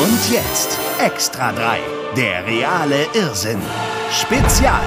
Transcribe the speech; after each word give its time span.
Und 0.00 0.30
jetzt 0.30 0.78
Extra 1.00 1.50
3, 1.50 1.80
der 2.14 2.46
reale 2.46 3.06
Irrsinn. 3.14 3.60
Spezial. 4.12 4.80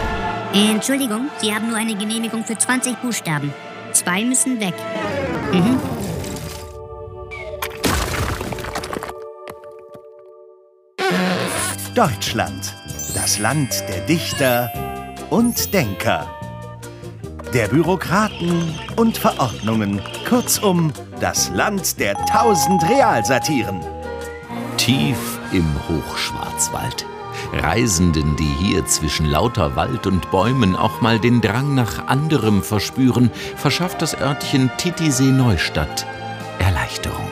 Entschuldigung, 0.53 1.29
Sie 1.41 1.53
haben 1.53 1.67
nur 1.67 1.77
eine 1.77 1.95
Genehmigung 1.95 2.45
für 2.45 2.57
20 2.57 2.95
Buchstaben. 3.01 3.53
Zwei 3.91 4.23
müssen 4.23 4.61
weg. 4.61 4.73
Mhm. 5.51 5.77
Deutschland. 11.93 12.73
Das 13.13 13.37
Land 13.37 13.83
der 13.89 14.05
Dichter 14.05 14.71
und 15.29 15.73
Denker. 15.73 16.25
Der 17.53 17.67
Bürokraten 17.67 18.79
und 18.95 19.17
Verordnungen. 19.17 20.01
Kurzum, 20.29 20.93
das 21.19 21.49
Land 21.49 21.99
der 21.99 22.15
tausend 22.27 22.87
Realsatiren. 22.89 23.81
Tief 24.81 25.37
im 25.53 25.75
Hochschwarzwald. 25.87 27.05
Reisenden, 27.53 28.35
die 28.35 28.43
hier 28.45 28.83
zwischen 28.87 29.27
lauter 29.27 29.75
Wald 29.75 30.07
und 30.07 30.31
Bäumen 30.31 30.75
auch 30.75 31.01
mal 31.01 31.19
den 31.19 31.39
Drang 31.39 31.75
nach 31.75 32.07
anderem 32.07 32.63
verspüren, 32.63 33.29
verschafft 33.55 34.01
das 34.01 34.19
Örtchen 34.19 34.71
Titisee 34.77 35.25
Neustadt 35.25 36.07
Erleichterung. 36.57 37.29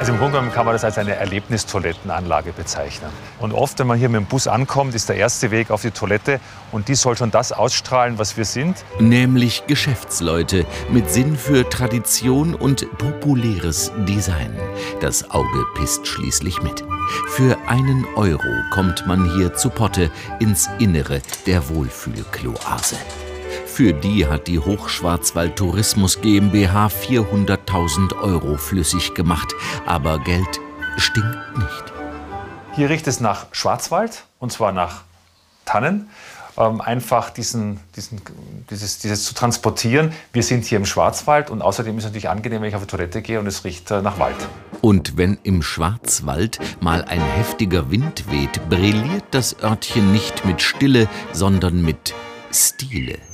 Also 0.00 0.12
im 0.12 0.18
Grunde 0.18 0.38
genommen 0.38 0.50
kann 0.50 0.64
man 0.64 0.74
das 0.74 0.82
als 0.82 0.96
eine 0.96 1.14
Erlebnistoilettenanlage 1.14 2.54
bezeichnen. 2.54 3.10
Und 3.38 3.52
oft, 3.52 3.78
wenn 3.78 3.86
man 3.86 3.98
hier 3.98 4.08
mit 4.08 4.18
dem 4.18 4.24
Bus 4.24 4.48
ankommt, 4.48 4.94
ist 4.94 5.10
der 5.10 5.16
erste 5.16 5.50
Weg 5.50 5.70
auf 5.70 5.82
die 5.82 5.90
Toilette 5.90 6.40
und 6.72 6.88
die 6.88 6.94
soll 6.94 7.18
schon 7.18 7.30
das 7.30 7.52
ausstrahlen, 7.52 8.18
was 8.18 8.38
wir 8.38 8.46
sind. 8.46 8.82
Nämlich 8.98 9.66
Geschäftsleute 9.66 10.64
mit 10.90 11.10
Sinn 11.10 11.36
für 11.36 11.68
Tradition 11.68 12.54
und 12.54 12.86
populäres 12.96 13.92
Design. 14.08 14.58
Das 15.02 15.30
Auge 15.32 15.66
pisst 15.74 16.06
schließlich 16.06 16.62
mit. 16.62 16.82
Für 17.28 17.58
einen 17.68 18.06
Euro 18.16 18.40
kommt 18.70 19.06
man 19.06 19.30
hier 19.34 19.52
zu 19.52 19.68
Potte 19.68 20.10
ins 20.38 20.70
Innere 20.78 21.20
der 21.46 21.68
Wohlfühlkloase. 21.68 22.96
Für 23.72 23.94
die 23.94 24.26
hat 24.26 24.46
die 24.48 24.58
Hochschwarzwald 24.58 25.56
Tourismus 25.56 26.20
GmbH 26.20 26.88
400.000 26.88 28.20
Euro 28.20 28.56
flüssig 28.56 29.14
gemacht. 29.14 29.54
Aber 29.86 30.18
Geld 30.18 30.60
stinkt 30.98 31.56
nicht. 31.56 31.92
Hier 32.74 32.90
riecht 32.90 33.06
es 33.06 33.20
nach 33.20 33.46
Schwarzwald 33.52 34.24
und 34.38 34.52
zwar 34.52 34.72
nach 34.72 35.02
Tannen. 35.64 36.10
Ähm, 36.58 36.80
einfach 36.80 37.30
diesen, 37.30 37.80
diesen, 37.96 38.20
dieses, 38.68 38.98
dieses 38.98 39.24
zu 39.24 39.34
transportieren. 39.34 40.12
Wir 40.32 40.42
sind 40.42 40.64
hier 40.64 40.76
im 40.76 40.84
Schwarzwald 40.84 41.48
und 41.48 41.62
außerdem 41.62 41.96
ist 41.96 42.04
es 42.04 42.10
natürlich 42.10 42.28
angenehm, 42.28 42.60
wenn 42.60 42.68
ich 42.68 42.74
auf 42.74 42.82
die 42.82 42.88
Toilette 42.88 43.22
gehe 43.22 43.38
und 43.38 43.46
es 43.46 43.64
riecht 43.64 43.90
äh, 43.92 44.02
nach 44.02 44.18
Wald. 44.18 44.36
Und 44.82 45.16
wenn 45.16 45.38
im 45.44 45.62
Schwarzwald 45.62 46.58
mal 46.80 47.04
ein 47.04 47.22
heftiger 47.22 47.90
Wind 47.90 48.30
weht, 48.30 48.68
brilliert 48.68 49.24
das 49.30 49.56
Örtchen 49.62 50.12
nicht 50.12 50.44
mit 50.44 50.60
Stille, 50.60 51.08
sondern 51.32 51.82
mit 51.82 52.14
Stile. 52.52 53.29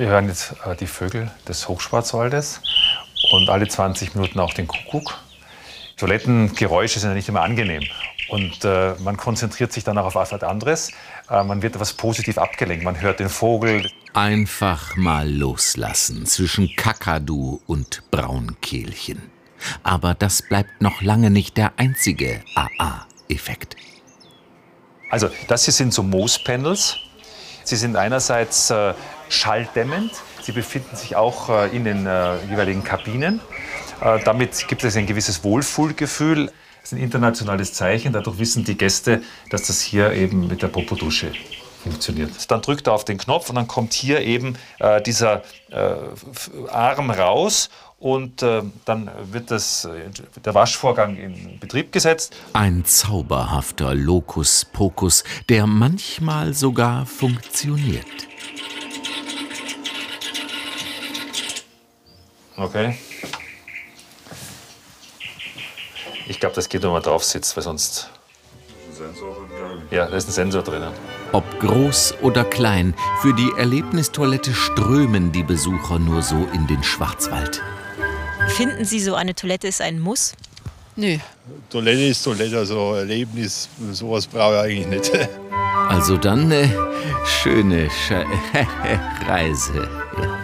Wir 0.00 0.08
hören 0.08 0.28
jetzt 0.28 0.54
äh, 0.64 0.74
die 0.74 0.86
Vögel 0.86 1.30
des 1.46 1.68
Hochschwarzwaldes 1.68 2.62
und 3.32 3.50
alle 3.50 3.68
20 3.68 4.14
Minuten 4.14 4.40
auch 4.40 4.54
den 4.54 4.66
Kuckuck. 4.66 5.18
Toilettengeräusche 5.98 6.98
sind 6.98 7.10
ja 7.10 7.14
nicht 7.14 7.28
immer 7.28 7.42
angenehm. 7.42 7.82
Und 8.30 8.64
äh, 8.64 8.94
man 9.00 9.18
konzentriert 9.18 9.74
sich 9.74 9.84
dann 9.84 9.98
auch 9.98 10.06
auf 10.06 10.14
was 10.14 10.32
anderes. 10.32 10.90
Äh, 11.28 11.44
man 11.44 11.60
wird 11.60 11.74
etwas 11.74 11.92
positiv 11.92 12.38
abgelenkt. 12.38 12.82
Man 12.82 12.98
hört 12.98 13.20
den 13.20 13.28
Vogel. 13.28 13.90
Einfach 14.14 14.96
mal 14.96 15.30
loslassen 15.30 16.24
zwischen 16.24 16.74
Kakadu 16.76 17.60
und 17.66 18.02
Braunkehlchen. 18.10 19.30
Aber 19.82 20.14
das 20.14 20.40
bleibt 20.40 20.80
noch 20.80 21.02
lange 21.02 21.28
nicht 21.28 21.58
der 21.58 21.74
einzige 21.76 22.40
AA-Effekt. 22.54 23.76
Also 25.10 25.28
das 25.46 25.66
hier 25.66 25.74
sind 25.74 25.92
so 25.92 26.02
Moospanels. 26.02 26.96
Sie 27.64 27.76
sind 27.76 27.96
einerseits 27.96 28.70
äh, 28.70 28.94
schalldämmend. 29.30 30.12
Sie 30.42 30.52
befinden 30.52 30.96
sich 30.96 31.16
auch 31.16 31.48
äh, 31.48 31.74
in 31.74 31.84
den 31.84 32.06
äh, 32.06 32.36
jeweiligen 32.46 32.84
Kabinen. 32.84 33.40
Äh, 34.00 34.18
damit 34.24 34.68
gibt 34.68 34.84
es 34.84 34.96
ein 34.96 35.06
gewisses 35.06 35.44
Wohlfühlgefühl. 35.44 36.46
Das 36.46 36.84
ist 36.84 36.92
ein 36.92 36.98
internationales 36.98 37.72
Zeichen. 37.72 38.12
Dadurch 38.12 38.38
wissen 38.38 38.64
die 38.64 38.76
Gäste, 38.76 39.22
dass 39.50 39.66
das 39.66 39.80
hier 39.80 40.12
eben 40.12 40.48
mit 40.48 40.62
der 40.62 40.68
Popodusche 40.68 41.32
funktioniert. 41.82 42.50
Dann 42.50 42.62
drückt 42.62 42.88
er 42.88 42.94
auf 42.94 43.04
den 43.04 43.18
Knopf 43.18 43.48
und 43.48 43.54
dann 43.54 43.66
kommt 43.66 43.92
hier 43.94 44.20
eben 44.20 44.56
dieser 45.06 45.42
Arm 46.70 47.10
raus 47.10 47.70
und 47.98 48.42
dann 48.42 49.10
wird 49.30 49.50
das, 49.50 49.88
der 50.44 50.54
Waschvorgang 50.54 51.16
in 51.16 51.58
Betrieb 51.58 51.90
gesetzt. 51.90 52.36
Ein 52.52 52.84
zauberhafter 52.84 53.94
Lokus-Pokus, 53.94 55.24
der 55.48 55.66
manchmal 55.66 56.52
sogar 56.52 57.06
funktioniert. 57.06 58.29
Okay. 62.60 62.94
Ich 66.28 66.38
glaube, 66.38 66.54
das 66.54 66.68
geht, 66.68 66.82
wenn 66.82 66.90
man 66.90 67.02
drauf 67.02 67.24
sitzt, 67.24 67.56
weil 67.56 67.64
sonst. 67.64 68.10
Ja, 69.90 70.06
da 70.06 70.16
ist 70.16 70.28
ein 70.28 70.32
Sensor 70.32 70.62
drin. 70.62 70.82
Ob 71.32 71.58
groß 71.58 72.16
oder 72.20 72.44
klein, 72.44 72.94
für 73.22 73.32
die 73.32 73.50
Erlebnistoilette 73.56 74.52
strömen 74.52 75.32
die 75.32 75.42
Besucher 75.42 75.98
nur 75.98 76.22
so 76.22 76.46
in 76.52 76.66
den 76.66 76.82
Schwarzwald. 76.82 77.62
Finden 78.48 78.84
Sie, 78.84 79.00
so 79.00 79.14
eine 79.14 79.34
Toilette 79.34 79.68
ist 79.68 79.80
ein 79.80 79.98
Muss? 79.98 80.34
Nö. 80.96 81.16
Toilette 81.70 82.02
ist 82.02 82.22
Toilette, 82.22 82.58
also 82.58 82.94
Erlebnis, 82.94 83.68
sowas 83.90 84.26
brauche 84.26 84.54
ich 84.54 84.60
eigentlich 84.60 84.86
nicht. 84.86 85.28
Also 85.88 86.16
dann 86.16 86.50
äh, 86.52 86.68
schöne 87.24 87.88
Sche 87.90 88.24
Reise. 89.26 89.88
Ja. 90.20 90.39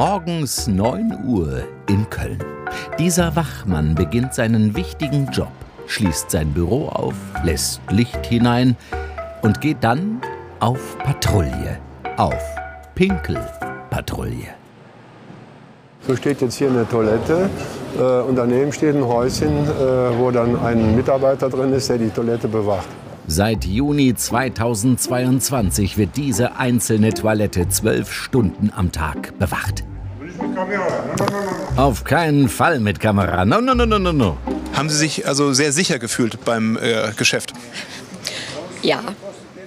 Morgens 0.00 0.66
9 0.66 1.26
Uhr 1.26 1.62
in 1.86 2.08
Köln. 2.08 2.42
Dieser 2.98 3.36
Wachmann 3.36 3.94
beginnt 3.94 4.32
seinen 4.32 4.74
wichtigen 4.74 5.28
Job, 5.30 5.52
schließt 5.88 6.30
sein 6.30 6.54
Büro 6.54 6.88
auf, 6.88 7.12
lässt 7.44 7.82
Licht 7.90 8.24
hinein 8.24 8.78
und 9.42 9.60
geht 9.60 9.76
dann 9.82 10.22
auf 10.58 10.96
Patrouille. 11.00 11.76
Auf 12.16 12.42
Pinkelpatrouille. 12.94 14.48
So 16.06 16.16
steht 16.16 16.40
jetzt 16.40 16.54
hier 16.54 16.70
eine 16.70 16.88
Toilette 16.88 17.50
äh, 17.98 18.22
und 18.22 18.36
daneben 18.36 18.72
steht 18.72 18.96
ein 18.96 19.04
Häuschen, 19.04 19.50
äh, 19.50 20.18
wo 20.18 20.30
dann 20.30 20.58
ein 20.60 20.96
Mitarbeiter 20.96 21.50
drin 21.50 21.74
ist, 21.74 21.90
der 21.90 21.98
die 21.98 22.08
Toilette 22.08 22.48
bewacht. 22.48 22.88
Seit 23.26 23.66
Juni 23.66 24.14
2022 24.14 25.98
wird 25.98 26.16
diese 26.16 26.56
einzelne 26.56 27.12
Toilette 27.12 27.68
zwölf 27.68 28.10
Stunden 28.10 28.72
am 28.74 28.92
Tag 28.92 29.38
bewacht. 29.38 29.84
Auf 31.76 32.04
keinen 32.04 32.48
Fall 32.48 32.80
mit 32.80 33.00
Kamera. 33.00 33.44
No, 33.44 33.60
no, 33.60 33.74
no, 33.74 33.86
no, 33.86 33.98
no, 33.98 34.12
no. 34.12 34.36
Haben 34.74 34.88
Sie 34.88 34.96
sich 34.96 35.26
also 35.26 35.52
sehr 35.52 35.72
sicher 35.72 35.98
gefühlt 35.98 36.44
beim 36.44 36.76
äh, 36.76 37.12
Geschäft? 37.16 37.52
Ja. 38.82 39.00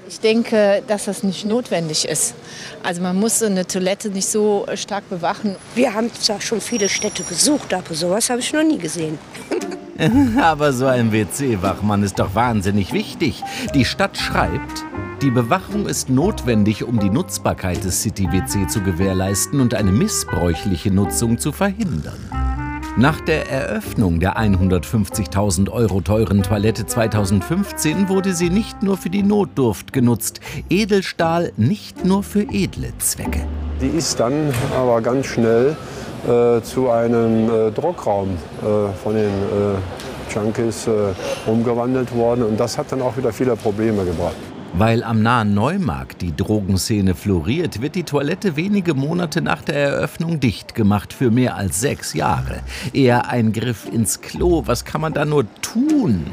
Ich 0.07 0.19
denke, 0.19 0.83
dass 0.87 1.05
das 1.05 1.23
nicht 1.23 1.45
notwendig 1.45 2.07
ist. 2.07 2.35
Also 2.83 3.01
man 3.01 3.15
muss 3.15 3.41
eine 3.41 3.65
Toilette 3.65 4.09
nicht 4.09 4.27
so 4.27 4.65
stark 4.75 5.09
bewachen. 5.09 5.55
Wir 5.75 5.93
haben 5.93 6.13
zwar 6.13 6.39
schon 6.39 6.61
viele 6.61 6.87
Städte 6.87 7.23
besucht, 7.23 7.73
aber 7.73 7.95
sowas 7.95 8.29
habe 8.29 8.39
ich 8.39 8.53
noch 8.53 8.63
nie 8.63 8.77
gesehen. 8.77 9.17
Aber 10.41 10.73
so 10.73 10.87
ein 10.87 11.11
WC-Wachmann 11.11 12.03
ist 12.03 12.19
doch 12.19 12.35
wahnsinnig 12.35 12.93
wichtig. 12.93 13.43
Die 13.73 13.85
Stadt 13.85 14.17
schreibt, 14.17 14.83
die 15.21 15.31
Bewachung 15.31 15.87
ist 15.87 16.09
notwendig, 16.09 16.83
um 16.83 16.99
die 16.99 17.09
Nutzbarkeit 17.09 17.83
des 17.83 18.01
City-WC 18.01 18.67
zu 18.67 18.81
gewährleisten 18.81 19.61
und 19.61 19.73
eine 19.73 19.91
missbräuchliche 19.91 20.91
Nutzung 20.91 21.37
zu 21.37 21.51
verhindern. 21.51 22.19
Nach 22.95 23.19
der 23.21 23.49
Eröffnung 23.49 24.19
der 24.19 24.37
150.000 24.37 25.71
Euro 25.71 26.01
teuren 26.01 26.43
Toilette 26.43 26.85
2015 26.85 28.07
wurde 28.07 28.35
sie 28.35 28.51
nicht 28.51 28.83
nur 28.83 28.97
für 28.97 29.09
die 29.09 29.23
Notdurft 29.23 29.93
genutzt, 29.93 30.41
Edelstahl 30.69 31.53
nicht 31.57 32.05
nur 32.05 32.21
für 32.21 32.41
edle 32.51 32.93
Zwecke. 32.99 33.47
Die 33.81 33.87
ist 33.87 34.19
dann 34.19 34.53
aber 34.77 35.01
ganz 35.01 35.25
schnell 35.25 35.75
zu 36.61 36.89
einem 36.89 37.49
äh, 37.49 37.71
Druckraum 37.71 38.29
äh, 38.29 38.93
von 39.03 39.13
den 39.13 39.25
äh, 39.25 40.33
Junkies 40.33 40.87
äh, 40.87 40.91
umgewandelt 41.45 42.13
worden. 42.15 42.43
Und 42.43 42.59
das 42.59 42.77
hat 42.77 42.91
dann 42.91 43.01
auch 43.01 43.15
wieder 43.17 43.31
viele 43.33 43.55
Probleme 43.55 44.03
gebracht. 44.05 44.35
Weil 44.75 45.03
am 45.03 45.21
nahen 45.21 45.53
Neumarkt 45.53 46.23
die 46.23 46.35
Drogenszene 46.35 47.13
floriert, 47.13 47.81
wird 47.81 47.93
die 47.93 48.05
Toilette 48.05 48.55
wenige 48.55 48.95
Monate 48.95 49.41
nach 49.41 49.61
der 49.61 49.75
Eröffnung 49.75 50.39
dicht 50.39 50.73
gemacht 50.73 51.13
für 51.13 51.29
mehr 51.29 51.55
als 51.57 51.79
sechs 51.79 52.13
Jahre. 52.13 52.61
Eher 52.91 53.29
ein 53.29 53.53
Griff 53.53 53.85
ins 53.85 54.21
Klo. 54.21 54.63
Was 54.65 54.83
kann 54.83 55.01
man 55.01 55.13
da 55.13 55.25
nur 55.25 55.45
tun? 55.61 56.25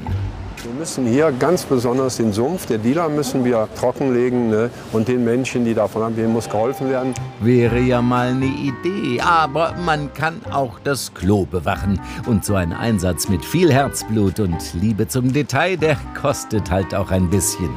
Müssen 0.80 1.06
hier 1.06 1.30
ganz 1.30 1.64
besonders 1.64 2.16
den 2.16 2.32
Sumpf 2.32 2.64
der 2.64 2.78
Dealer 2.78 3.10
müssen 3.10 3.44
wir 3.44 3.68
trockenlegen 3.78 4.48
ne? 4.48 4.70
und 4.92 5.08
den 5.08 5.22
Menschen, 5.26 5.66
die 5.66 5.74
davon 5.74 6.02
haben, 6.02 6.16
denen 6.16 6.32
muss 6.32 6.48
geholfen 6.48 6.88
werden. 6.88 7.12
Wäre 7.40 7.78
ja 7.80 8.00
mal 8.00 8.28
eine 8.28 8.46
Idee, 8.46 9.20
aber 9.20 9.74
man 9.84 10.10
kann 10.14 10.40
auch 10.50 10.78
das 10.82 11.12
Klo 11.12 11.44
bewachen. 11.44 12.00
Und 12.26 12.46
so 12.46 12.54
ein 12.54 12.72
Einsatz 12.72 13.28
mit 13.28 13.44
viel 13.44 13.70
Herzblut 13.70 14.40
und 14.40 14.56
Liebe 14.72 15.06
zum 15.06 15.34
Detail, 15.34 15.76
der 15.76 15.98
kostet 16.18 16.70
halt 16.70 16.94
auch 16.94 17.10
ein 17.10 17.28
bisschen. 17.28 17.68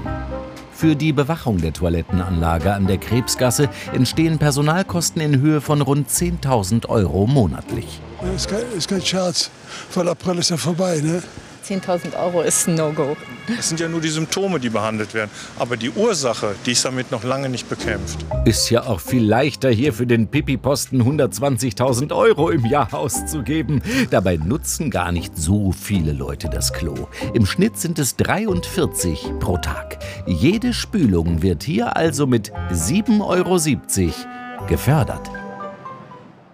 Für 0.71 0.95
die 0.95 1.11
Bewachung 1.11 1.57
der 1.57 1.73
Toilettenanlage 1.73 2.73
an 2.73 2.87
der 2.87 2.99
Krebsgasse 2.99 3.67
entstehen 3.91 4.37
Personalkosten 4.37 5.21
in 5.21 5.41
Höhe 5.41 5.59
von 5.59 5.81
rund 5.81 6.09
10.000 6.09 6.87
Euro 6.87 7.27
monatlich. 7.27 7.99
Das 8.21 8.35
ist 8.35 8.49
kein, 8.49 8.77
ist 8.77 8.87
kein 8.87 9.01
Scherz. 9.01 9.49
Voll 9.89 10.07
April 10.07 10.37
ist 10.37 10.51
ja 10.51 10.57
vorbei, 10.57 11.01
ne? 11.03 11.21
10.000 11.63 12.17
Euro 12.17 12.41
ist 12.41 12.67
ein 12.67 12.75
No-Go. 12.75 13.15
Es 13.57 13.69
sind 13.69 13.79
ja 13.79 13.87
nur 13.87 14.01
die 14.01 14.09
Symptome, 14.09 14.59
die 14.59 14.69
behandelt 14.69 15.13
werden. 15.13 15.31
Aber 15.57 15.77
die 15.77 15.89
Ursache, 15.89 16.55
die 16.65 16.71
ist 16.71 16.85
damit 16.85 17.11
noch 17.11 17.23
lange 17.23 17.49
nicht 17.49 17.69
bekämpft. 17.69 18.17
Ist 18.45 18.69
ja 18.69 18.83
auch 18.83 18.99
viel 18.99 19.23
leichter, 19.23 19.69
hier 19.69 19.93
für 19.93 20.07
den 20.07 20.27
Pipi-Posten 20.27 21.01
120.000 21.01 22.15
Euro 22.15 22.49
im 22.49 22.65
Jahr 22.65 22.93
auszugeben. 22.93 23.81
Dabei 24.11 24.37
nutzen 24.37 24.91
gar 24.91 25.11
nicht 25.11 25.37
so 25.37 25.71
viele 25.71 26.13
Leute 26.13 26.49
das 26.49 26.73
Klo. 26.73 27.07
Im 27.33 27.45
Schnitt 27.45 27.77
sind 27.77 27.99
es 27.99 28.15
43 28.15 29.31
pro 29.39 29.57
Tag. 29.57 29.99
Jede 30.25 30.73
Spülung 30.73 31.41
wird 31.41 31.63
hier 31.63 31.95
also 31.97 32.27
mit 32.27 32.51
7,70 32.71 33.21
Euro 33.21 34.67
gefördert. 34.67 35.29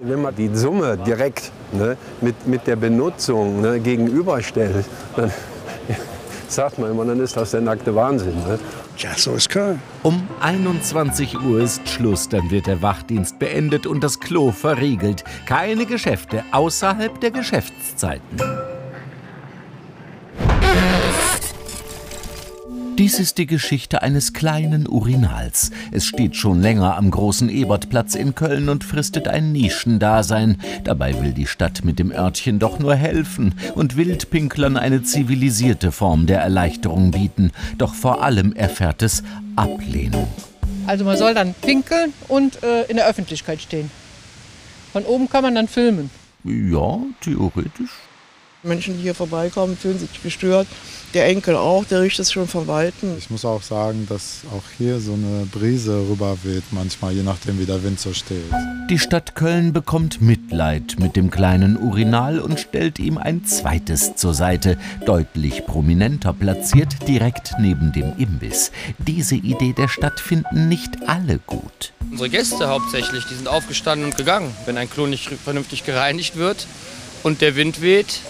Wenn 0.01 0.21
man 0.21 0.33
die 0.33 0.49
Summe 0.53 0.97
direkt 0.97 1.51
ne, 1.73 1.97
mit, 2.21 2.47
mit 2.47 2.65
der 2.67 2.77
Benutzung 2.77 3.59
ne, 3.59 3.81
gegenüberstellt, 3.81 4.85
dann 5.17 5.29
sagt 6.47 6.79
man 6.79 6.91
immer, 6.91 7.03
dann 7.03 7.19
ist 7.19 7.35
das 7.35 7.51
der 7.51 7.59
nackte 7.59 7.93
Wahnsinn. 7.93 8.35
Ne? 8.47 8.57
Ja, 8.97 9.09
so 9.17 9.33
ist 9.33 9.49
Köln. 9.49 9.81
Um 10.03 10.25
21 10.39 11.37
Uhr 11.41 11.59
ist 11.59 11.89
Schluss, 11.89 12.29
dann 12.29 12.49
wird 12.49 12.67
der 12.67 12.81
Wachdienst 12.81 13.39
beendet 13.39 13.85
und 13.85 14.01
das 14.01 14.21
Klo 14.21 14.51
verriegelt. 14.51 15.25
Keine 15.45 15.85
Geschäfte 15.85 16.43
außerhalb 16.51 17.19
der 17.19 17.31
Geschäftszeiten. 17.31 18.39
Dies 22.99 23.17
ist 23.17 23.37
die 23.37 23.45
Geschichte 23.45 24.01
eines 24.01 24.33
kleinen 24.33 24.85
Urinals. 24.85 25.71
Es 25.93 26.05
steht 26.05 26.35
schon 26.35 26.61
länger 26.61 26.97
am 26.97 27.11
großen 27.11 27.47
Ebertplatz 27.47 28.13
in 28.13 28.35
Köln 28.35 28.67
und 28.67 28.83
fristet 28.83 29.29
ein 29.29 29.53
Nischendasein. 29.53 30.57
Dabei 30.83 31.17
will 31.21 31.31
die 31.31 31.47
Stadt 31.47 31.85
mit 31.85 31.97
dem 31.97 32.11
Örtchen 32.11 32.59
doch 32.59 32.77
nur 32.77 32.95
helfen 32.95 33.55
und 33.73 33.95
Wildpinklern 33.95 34.75
eine 34.75 35.01
zivilisierte 35.01 35.93
Form 35.93 36.25
der 36.25 36.41
Erleichterung 36.41 37.11
bieten. 37.11 37.53
Doch 37.77 37.93
vor 37.93 38.21
allem 38.21 38.51
erfährt 38.51 39.01
es 39.01 39.23
Ablehnung. 39.55 40.27
Also 40.85 41.05
man 41.05 41.15
soll 41.15 41.33
dann 41.33 41.53
pinkeln 41.53 42.11
und 42.27 42.61
äh, 42.63 42.83
in 42.89 42.97
der 42.97 43.07
Öffentlichkeit 43.07 43.61
stehen. 43.61 43.89
Von 44.91 45.05
oben 45.05 45.29
kann 45.29 45.43
man 45.43 45.55
dann 45.55 45.69
filmen. 45.69 46.09
Ja, 46.43 46.99
theoretisch. 47.21 47.91
Menschen, 48.63 48.97
die 48.97 49.03
hier 49.03 49.15
vorbeikommen, 49.15 49.77
fühlen 49.77 49.99
sich 49.99 50.09
gestört. 50.21 50.67
Der 51.13 51.27
Enkel 51.27 51.55
auch, 51.55 51.85
der 51.85 52.01
riecht 52.01 52.19
es 52.19 52.31
schon 52.31 52.47
von 52.47 52.67
Weitem. 52.67 53.17
Ich 53.17 53.29
muss 53.29 53.45
auch 53.45 53.63
sagen, 53.63 54.05
dass 54.09 54.41
auch 54.51 54.63
hier 54.77 54.99
so 54.99 55.13
eine 55.13 55.47
Brise 55.51 55.97
rüberweht, 56.09 56.63
manchmal, 56.71 57.13
je 57.13 57.23
nachdem, 57.23 57.59
wie 57.59 57.65
der 57.65 57.81
Wind 57.83 57.99
so 57.99 58.13
steht. 58.13 58.43
Die 58.89 58.99
Stadt 58.99 59.33
Köln 59.33 59.71
bekommt 59.71 60.21
Mitleid 60.21 60.97
mit 60.99 61.15
dem 61.15 61.31
kleinen 61.31 61.77
Urinal 61.77 62.39
und 62.39 62.59
stellt 62.59 62.99
ihm 62.99 63.17
ein 63.17 63.45
zweites 63.45 64.15
zur 64.15 64.33
Seite, 64.33 64.77
deutlich 65.05 65.65
prominenter 65.65 66.33
platziert, 66.33 67.07
direkt 67.07 67.53
neben 67.59 67.93
dem 67.93 68.13
Imbiss. 68.17 68.71
Diese 68.97 69.35
Idee 69.35 69.73
der 69.73 69.87
Stadt 69.87 70.19
finden 70.19 70.67
nicht 70.67 71.07
alle 71.07 71.39
gut. 71.39 71.93
Unsere 72.11 72.29
Gäste 72.29 72.67
hauptsächlich, 72.67 73.23
die 73.25 73.35
sind 73.35 73.47
aufgestanden 73.47 74.05
und 74.05 74.17
gegangen. 74.17 74.53
Wenn 74.65 74.77
ein 74.77 74.89
Klo 74.89 75.07
nicht 75.07 75.29
vernünftig 75.43 75.85
gereinigt 75.85 76.35
wird 76.35 76.67
und 77.23 77.41
der 77.41 77.55
Wind 77.55 77.81
weht, 77.81 78.21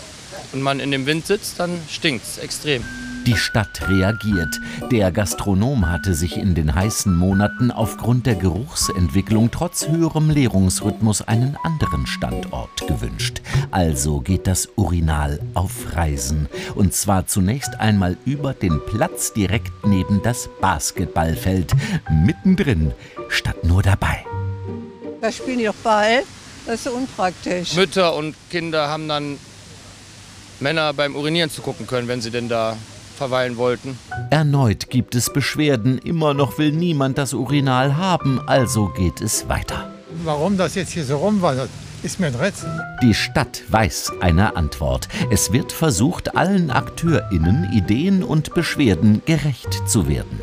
und 0.53 0.61
man 0.61 0.79
in 0.79 0.91
dem 0.91 1.05
Wind 1.05 1.25
sitzt, 1.27 1.59
dann 1.59 1.71
stinkt 1.89 2.25
es 2.25 2.37
extrem. 2.37 2.83
Die 3.25 3.37
Stadt 3.37 3.87
reagiert. 3.87 4.59
Der 4.91 5.11
Gastronom 5.11 5.89
hatte 5.89 6.13
sich 6.13 6.37
in 6.37 6.55
den 6.55 6.73
heißen 6.73 7.15
Monaten 7.15 7.69
aufgrund 7.69 8.25
der 8.25 8.35
Geruchsentwicklung 8.35 9.51
trotz 9.51 9.87
höherem 9.87 10.29
Leerungsrhythmus 10.29 11.21
einen 11.21 11.57
anderen 11.63 12.07
Standort 12.07 12.87
gewünscht. 12.87 13.41
Also 13.71 14.21
geht 14.21 14.47
das 14.47 14.69
Urinal 14.77 15.39
auf 15.53 15.95
Reisen. 15.95 16.47
Und 16.75 16.93
zwar 16.93 17.27
zunächst 17.27 17.79
einmal 17.79 18.17
über 18.25 18.53
den 18.53 18.79
Platz 18.85 19.33
direkt 19.33 19.85
neben 19.85 20.23
das 20.23 20.49
Basketballfeld. 20.61 21.73
Mittendrin, 22.09 22.93
statt 23.27 23.63
nur 23.63 23.83
dabei. 23.83 24.25
Da 25.21 25.31
spielen 25.31 25.59
die 25.59 25.65
doch 25.65 25.75
Ball. 25.75 26.23
Das 26.65 26.75
ist 26.75 26.83
so 26.85 26.91
unpraktisch. 26.91 27.75
Mütter 27.75 28.15
und 28.15 28.35
Kinder 28.49 28.87
haben 28.87 29.07
dann 29.07 29.37
Männer 30.61 30.93
beim 30.93 31.15
Urinieren 31.15 31.49
zu 31.49 31.61
gucken 31.61 31.87
können, 31.87 32.07
wenn 32.07 32.21
sie 32.21 32.31
denn 32.31 32.49
da 32.49 32.75
verweilen 33.17 33.57
wollten. 33.57 33.97
Erneut 34.29 34.89
gibt 34.89 35.13
es 35.15 35.31
Beschwerden, 35.31 35.97
immer 35.97 36.33
noch 36.33 36.57
will 36.57 36.71
niemand 36.71 37.17
das 37.17 37.33
Urinal 37.33 37.97
haben, 37.97 38.39
also 38.47 38.87
geht 38.87 39.21
es 39.21 39.47
weiter. 39.49 39.91
Warum 40.23 40.57
das 40.57 40.75
jetzt 40.75 40.91
hier 40.93 41.03
so 41.03 41.17
rumwandert, 41.17 41.69
ist 42.01 42.19
mir 42.19 42.27
ein 42.27 42.35
Rätsel. 42.35 42.69
Die 43.01 43.13
Stadt 43.13 43.61
weiß 43.69 44.13
eine 44.21 44.55
Antwort. 44.55 45.09
Es 45.29 45.51
wird 45.51 45.71
versucht, 45.71 46.35
allen 46.35 46.71
AkteurInnen 46.71 47.71
Ideen 47.73 48.23
und 48.23 48.53
Beschwerden 48.53 49.21
gerecht 49.25 49.87
zu 49.87 50.07
werden. 50.07 50.39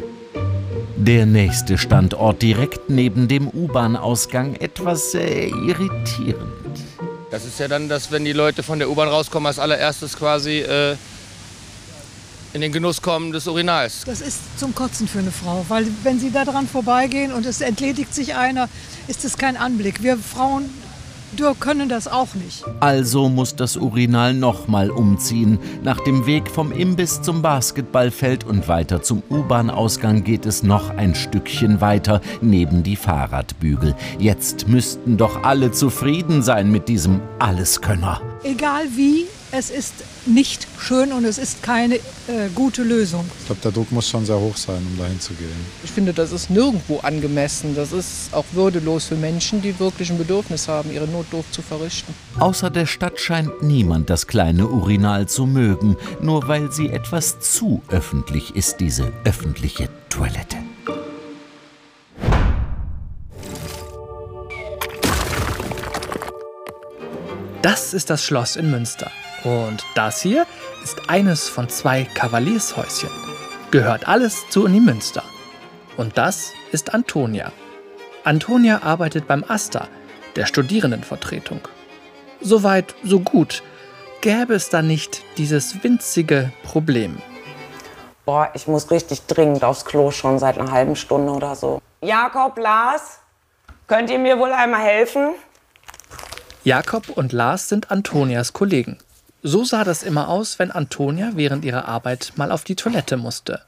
Der 0.96 1.24
nächste 1.24 1.78
Standort 1.78 2.42
direkt 2.42 2.90
neben 2.90 3.28
dem 3.28 3.48
U-Bahn-Ausgang 3.48 4.54
etwas 4.56 5.14
äh, 5.14 5.46
irritierend. 5.46 6.65
Das 7.30 7.44
ist 7.44 7.58
ja 7.58 7.66
dann, 7.66 7.88
dass 7.88 8.12
wenn 8.12 8.24
die 8.24 8.32
Leute 8.32 8.62
von 8.62 8.78
der 8.78 8.88
U-Bahn 8.88 9.08
rauskommen, 9.08 9.48
als 9.48 9.58
allererstes 9.58 10.16
quasi 10.16 10.60
äh, 10.60 10.96
in 12.52 12.60
den 12.60 12.70
Genuss 12.70 13.02
kommen 13.02 13.32
des 13.32 13.48
Urinals. 13.48 14.04
Das 14.06 14.20
ist 14.20 14.58
zum 14.58 14.74
Kotzen 14.74 15.08
für 15.08 15.18
eine 15.18 15.32
Frau, 15.32 15.64
weil 15.68 15.88
wenn 16.04 16.20
sie 16.20 16.30
da 16.30 16.44
dran 16.44 16.68
vorbeigehen 16.68 17.32
und 17.32 17.44
es 17.44 17.60
entledigt 17.60 18.14
sich 18.14 18.34
einer, 18.34 18.68
ist 19.08 19.24
es 19.24 19.36
kein 19.36 19.56
Anblick. 19.56 20.02
Wir 20.02 20.16
Frauen 20.16 20.70
können 21.58 21.88
das 21.88 22.08
auch 22.08 22.34
nicht. 22.34 22.64
Also 22.80 23.28
muss 23.28 23.56
das 23.56 23.76
Urinal 23.76 24.34
nochmal 24.34 24.90
umziehen. 24.90 25.58
Nach 25.82 26.00
dem 26.00 26.26
Weg 26.26 26.48
vom 26.48 26.72
Imbiss 26.72 27.22
zum 27.22 27.42
Basketballfeld 27.42 28.44
und 28.44 28.68
weiter 28.68 29.02
zum 29.02 29.22
U-Bahn-Ausgang 29.30 30.24
geht 30.24 30.46
es 30.46 30.62
noch 30.62 30.90
ein 30.90 31.14
Stückchen 31.14 31.80
weiter 31.80 32.20
neben 32.40 32.82
die 32.82 32.96
Fahrradbügel. 32.96 33.94
Jetzt 34.18 34.68
müssten 34.68 35.16
doch 35.16 35.42
alle 35.42 35.72
zufrieden 35.72 36.42
sein 36.42 36.70
mit 36.70 36.88
diesem 36.88 37.20
Alleskönner. 37.38 38.20
Egal 38.42 38.84
wie, 38.94 39.26
es 39.50 39.70
ist 39.70 39.94
nicht 40.26 40.66
schön 40.78 41.12
und 41.12 41.24
es 41.24 41.38
ist 41.38 41.62
keine 41.62 41.96
äh, 41.96 42.48
gute 42.54 42.82
Lösung. 42.82 43.24
Ich 43.40 43.46
glaube, 43.46 43.60
der 43.62 43.72
Druck 43.72 43.90
muss 43.92 44.08
schon 44.08 44.26
sehr 44.26 44.38
hoch 44.38 44.56
sein, 44.56 44.84
um 44.90 44.98
dahin 44.98 45.20
zu 45.20 45.32
gehen. 45.34 45.48
Ich 45.84 45.90
finde, 45.90 46.12
das 46.12 46.32
ist 46.32 46.50
nirgendwo 46.50 46.98
angemessen. 46.98 47.74
Das 47.74 47.92
ist 47.92 48.32
auch 48.32 48.44
würdelos 48.52 49.06
für 49.06 49.16
Menschen, 49.16 49.62
die 49.62 49.78
wirklich 49.78 50.10
ein 50.10 50.18
Bedürfnis 50.18 50.68
haben, 50.68 50.92
ihre 50.92 51.08
Notdurft 51.08 51.52
zu 51.54 51.62
verrichten. 51.62 52.14
Außer 52.38 52.70
der 52.70 52.86
Stadt 52.86 53.18
scheint 53.18 53.62
niemand 53.62 54.10
das 54.10 54.26
kleine 54.26 54.68
Urinal 54.68 55.26
zu 55.28 55.46
mögen, 55.46 55.96
nur 56.20 56.46
weil 56.48 56.70
sie 56.72 56.88
etwas 56.88 57.38
zu 57.40 57.82
öffentlich 57.88 58.54
ist, 58.54 58.80
diese 58.80 59.12
öffentliche 59.24 59.88
Toilette. 60.08 60.56
Das 67.66 67.94
ist 67.94 68.10
das 68.10 68.24
Schloss 68.24 68.54
in 68.54 68.70
Münster. 68.70 69.10
Und 69.42 69.84
das 69.96 70.22
hier 70.22 70.46
ist 70.84 71.10
eines 71.10 71.48
von 71.48 71.68
zwei 71.68 72.04
Kavaliershäuschen. 72.04 73.10
Gehört 73.72 74.06
alles 74.06 74.48
zu 74.50 74.62
Uni 74.62 74.78
Münster. 74.78 75.24
Und 75.96 76.16
das 76.16 76.52
ist 76.70 76.94
Antonia. 76.94 77.50
Antonia 78.22 78.84
arbeitet 78.84 79.26
beim 79.26 79.42
AStA, 79.48 79.88
der 80.36 80.46
Studierendenvertretung. 80.46 81.58
Soweit, 82.40 82.94
so 83.02 83.18
gut. 83.18 83.64
Gäbe 84.20 84.54
es 84.54 84.68
da 84.68 84.80
nicht 84.80 85.24
dieses 85.36 85.82
winzige 85.82 86.52
Problem. 86.62 87.20
Boah, 88.26 88.48
ich 88.54 88.68
muss 88.68 88.92
richtig 88.92 89.26
dringend 89.26 89.64
aufs 89.64 89.84
Klo 89.84 90.12
schon 90.12 90.38
seit 90.38 90.56
einer 90.56 90.70
halben 90.70 90.94
Stunde 90.94 91.32
oder 91.32 91.56
so. 91.56 91.82
Jakob, 92.00 92.58
Lars, 92.58 93.18
könnt 93.88 94.08
ihr 94.08 94.20
mir 94.20 94.38
wohl 94.38 94.52
einmal 94.52 94.82
helfen? 94.82 95.34
Jakob 96.66 97.10
und 97.10 97.32
Lars 97.32 97.68
sind 97.68 97.92
Antonias 97.92 98.52
Kollegen. 98.52 98.98
So 99.44 99.62
sah 99.62 99.84
das 99.84 100.02
immer 100.02 100.28
aus, 100.28 100.58
wenn 100.58 100.72
Antonia 100.72 101.30
während 101.36 101.64
ihrer 101.64 101.86
Arbeit 101.86 102.32
mal 102.34 102.50
auf 102.50 102.64
die 102.64 102.74
Toilette 102.74 103.16
musste. 103.16 103.60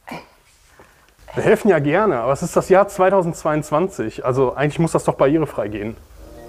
Wir 1.33 1.45
helfen 1.45 1.69
ja 1.69 1.79
gerne, 1.79 2.19
aber 2.19 2.33
es 2.33 2.43
ist 2.43 2.57
das 2.57 2.69
Jahr 2.69 2.89
2022. 2.89 4.25
Also 4.25 4.57
eigentlich 4.57 4.81
muss 4.81 4.91
das 4.91 5.05
doch 5.05 5.15
barrierefrei 5.15 5.69
gehen. 5.69 5.97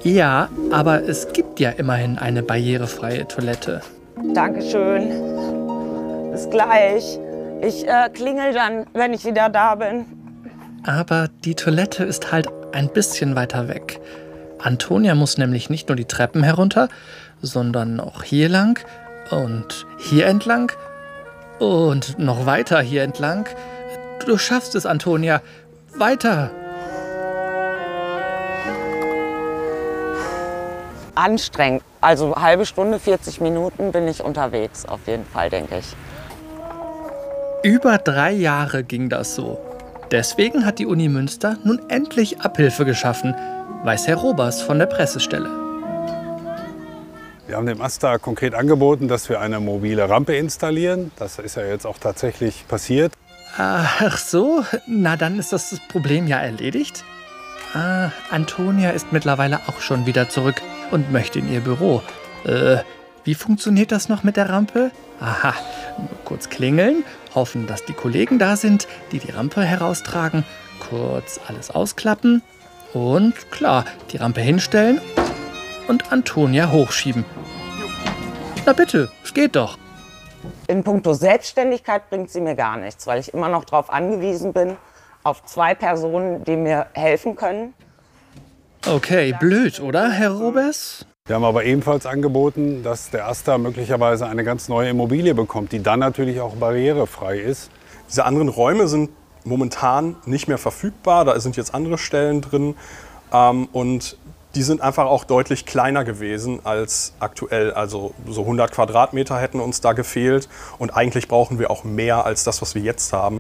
Ja, 0.02 0.50
aber 0.72 1.08
es 1.08 1.32
gibt 1.34 1.60
ja 1.60 1.70
immerhin 1.70 2.18
eine 2.18 2.42
barrierefreie 2.42 3.28
Toilette. 3.28 3.84
Dankeschön. 4.34 6.32
Bis 6.32 6.50
gleich. 6.50 7.20
Ich 7.62 7.88
äh, 7.88 8.10
klingel 8.12 8.54
dann, 8.56 8.88
wenn 8.94 9.14
ich 9.14 9.24
wieder 9.24 9.50
da 9.50 9.76
bin. 9.76 10.08
Aber 10.84 11.28
die 11.46 11.54
Toilette 11.54 12.06
ist 12.06 12.32
halt 12.32 12.48
ein 12.72 12.90
bisschen 12.90 13.36
weiter 13.36 13.68
weg. 13.68 14.02
Antonia 14.62 15.16
muss 15.16 15.38
nämlich 15.38 15.70
nicht 15.70 15.88
nur 15.88 15.96
die 15.96 16.06
Treppen 16.06 16.44
herunter, 16.44 16.90
sondern 17.42 18.00
auch 18.00 18.24
hier 18.24 18.50
lang 18.50 18.80
und 19.32 19.86
hier 19.98 20.28
entlang 20.28 20.72
und 21.60 22.20
noch 22.20 22.46
weiter 22.46 22.82
hier 22.82 23.04
entlang. 23.04 23.48
Du 24.26 24.38
schaffst 24.38 24.76
es, 24.76 24.86
Antonia. 24.86 25.42
Weiter. 25.96 26.52
Anstrengend. 31.16 31.84
Also 32.02 32.36
halbe 32.36 32.66
Stunde, 32.66 33.00
40 33.00 33.42
Minuten 33.42 33.92
bin 33.92 34.08
ich 34.08 34.24
unterwegs, 34.24 34.86
auf 34.86 35.02
jeden 35.08 35.26
Fall, 35.26 35.50
denke 35.50 35.80
ich. 35.80 35.96
Über 37.64 37.98
drei 37.98 38.32
Jahre 38.32 38.84
ging 38.84 39.10
das 39.10 39.36
so. 39.36 39.60
Deswegen 40.12 40.66
hat 40.66 40.80
die 40.80 40.86
Uni 40.86 41.10
Münster 41.10 41.58
nun 41.64 41.82
endlich 41.90 42.40
Abhilfe 42.40 42.86
geschaffen, 42.86 43.36
weiß 43.84 44.08
Herr 44.08 44.18
Robers 44.18 44.62
von 44.62 44.78
der 44.78 44.88
Pressestelle. 44.88 45.50
Wir 47.48 47.56
haben 47.56 47.66
dem 47.66 47.82
AStA 47.82 48.18
konkret 48.18 48.54
angeboten, 48.54 49.08
dass 49.08 49.30
wir 49.30 49.40
eine 49.40 49.60
mobile 49.60 50.08
Rampe 50.10 50.36
installieren. 50.36 51.12
Das 51.18 51.40
ist 51.40 51.56
ja 51.56 51.64
jetzt 51.64 51.86
auch 51.86 51.98
tatsächlich 51.98 52.68
passiert. 52.68 53.14
Ach 53.58 54.18
so, 54.18 54.64
na 54.86 55.16
dann 55.16 55.40
ist 55.40 55.54
das 55.54 55.80
Problem 55.90 56.28
ja 56.28 56.38
erledigt. 56.38 57.04
Ah, 57.74 58.12
Antonia 58.30 58.92
ist 58.92 59.12
mittlerweile 59.12 59.62
auch 59.68 59.80
schon 59.80 60.06
wieder 60.06 60.30
zurück 60.30 60.62
und 60.92 61.12
möchte 61.12 61.40
in 61.40 61.52
ihr 61.52 61.62
Büro. 61.62 62.04
Äh, 62.46 62.78
wie 63.24 63.36
funktioniert 63.36 63.92
das 63.92 64.10
noch 64.10 64.24
mit 64.24 64.38
der 64.38 64.50
Rampe? 64.50 64.92
Aha, 65.20 65.54
nur 65.98 66.10
kurz 66.26 66.50
klingeln, 66.50 67.04
hoffen, 67.34 67.66
dass 67.68 67.86
die 67.86 67.94
Kollegen 67.94 68.40
da 68.40 68.56
sind, 68.56 68.88
die 69.12 69.20
die 69.20 69.32
Rampe 69.32 69.62
heraustragen, 69.62 70.46
kurz 70.80 71.40
alles 71.48 71.72
ausklappen 71.72 72.42
und 72.94 73.52
klar, 73.52 73.86
die 74.12 74.18
Rampe 74.18 74.42
hinstellen 74.42 75.00
und 75.88 76.12
Antonia 76.12 76.72
hochschieben. 76.72 77.26
Na 78.66 78.74
bitte, 78.74 79.10
es 79.24 79.34
geht 79.34 79.56
doch. 79.56 79.78
In 80.68 80.84
puncto 80.84 81.14
Selbstständigkeit 81.14 82.10
bringt 82.10 82.30
sie 82.30 82.42
mir 82.42 82.56
gar 82.56 82.78
nichts, 82.78 83.08
weil 83.08 83.20
ich 83.20 83.34
immer 83.34 83.50
noch 83.50 83.66
darauf 83.66 83.90
angewiesen 83.90 84.54
bin, 84.54 84.78
auf 85.24 85.44
zwei 85.46 85.76
Personen, 85.76 86.44
die 86.44 86.56
mir 86.56 86.88
helfen 86.94 87.36
können. 87.36 87.74
Okay, 88.88 89.36
blöd, 89.40 89.82
oder, 89.82 90.10
Herr 90.10 90.32
Robers? 90.32 91.06
Wir 91.26 91.36
haben 91.36 91.44
aber 91.44 91.66
ebenfalls 91.66 92.06
angeboten, 92.06 92.82
dass 92.82 93.10
der 93.12 93.28
AStA 93.28 93.58
möglicherweise 93.58 94.26
eine 94.28 94.44
ganz 94.44 94.70
neue 94.70 94.90
Immobilie 94.90 95.36
bekommt, 95.36 95.72
die 95.74 95.84
dann 95.84 96.00
natürlich 96.00 96.40
auch 96.40 96.56
barrierefrei 96.56 97.38
ist. 97.38 97.70
Diese 98.08 98.26
anderen 98.26 98.50
Räume 98.50 98.88
sind 98.88 99.12
momentan 99.44 100.16
nicht 100.26 100.48
mehr 100.48 100.58
verfügbar. 100.58 101.26
Da 101.26 101.40
sind 101.40 101.58
jetzt 101.58 101.74
andere 101.74 101.98
Stellen 101.98 102.42
drin. 102.42 102.76
Ähm, 103.32 103.68
und 103.72 104.18
die 104.56 104.64
sind 104.64 104.82
einfach 104.82 105.06
auch 105.06 105.26
deutlich 105.26 105.66
kleiner 105.66 106.04
gewesen 106.04 106.66
als 106.66 107.14
aktuell. 107.20 107.72
Also 107.74 108.14
so 108.28 108.42
100 108.42 108.72
Quadratmeter 108.72 109.40
hätten 109.40 109.60
uns 109.60 109.82
da 109.82 109.94
gefehlt. 109.94 110.50
Und 110.78 110.92
eigentlich 110.96 111.28
brauchen 111.28 111.60
wir 111.60 111.70
auch 111.70 111.84
mehr 111.84 112.26
als 112.26 112.44
das, 112.44 112.62
was 112.62 112.76
wir 112.76 112.82
jetzt 112.82 113.14
haben. 113.14 113.40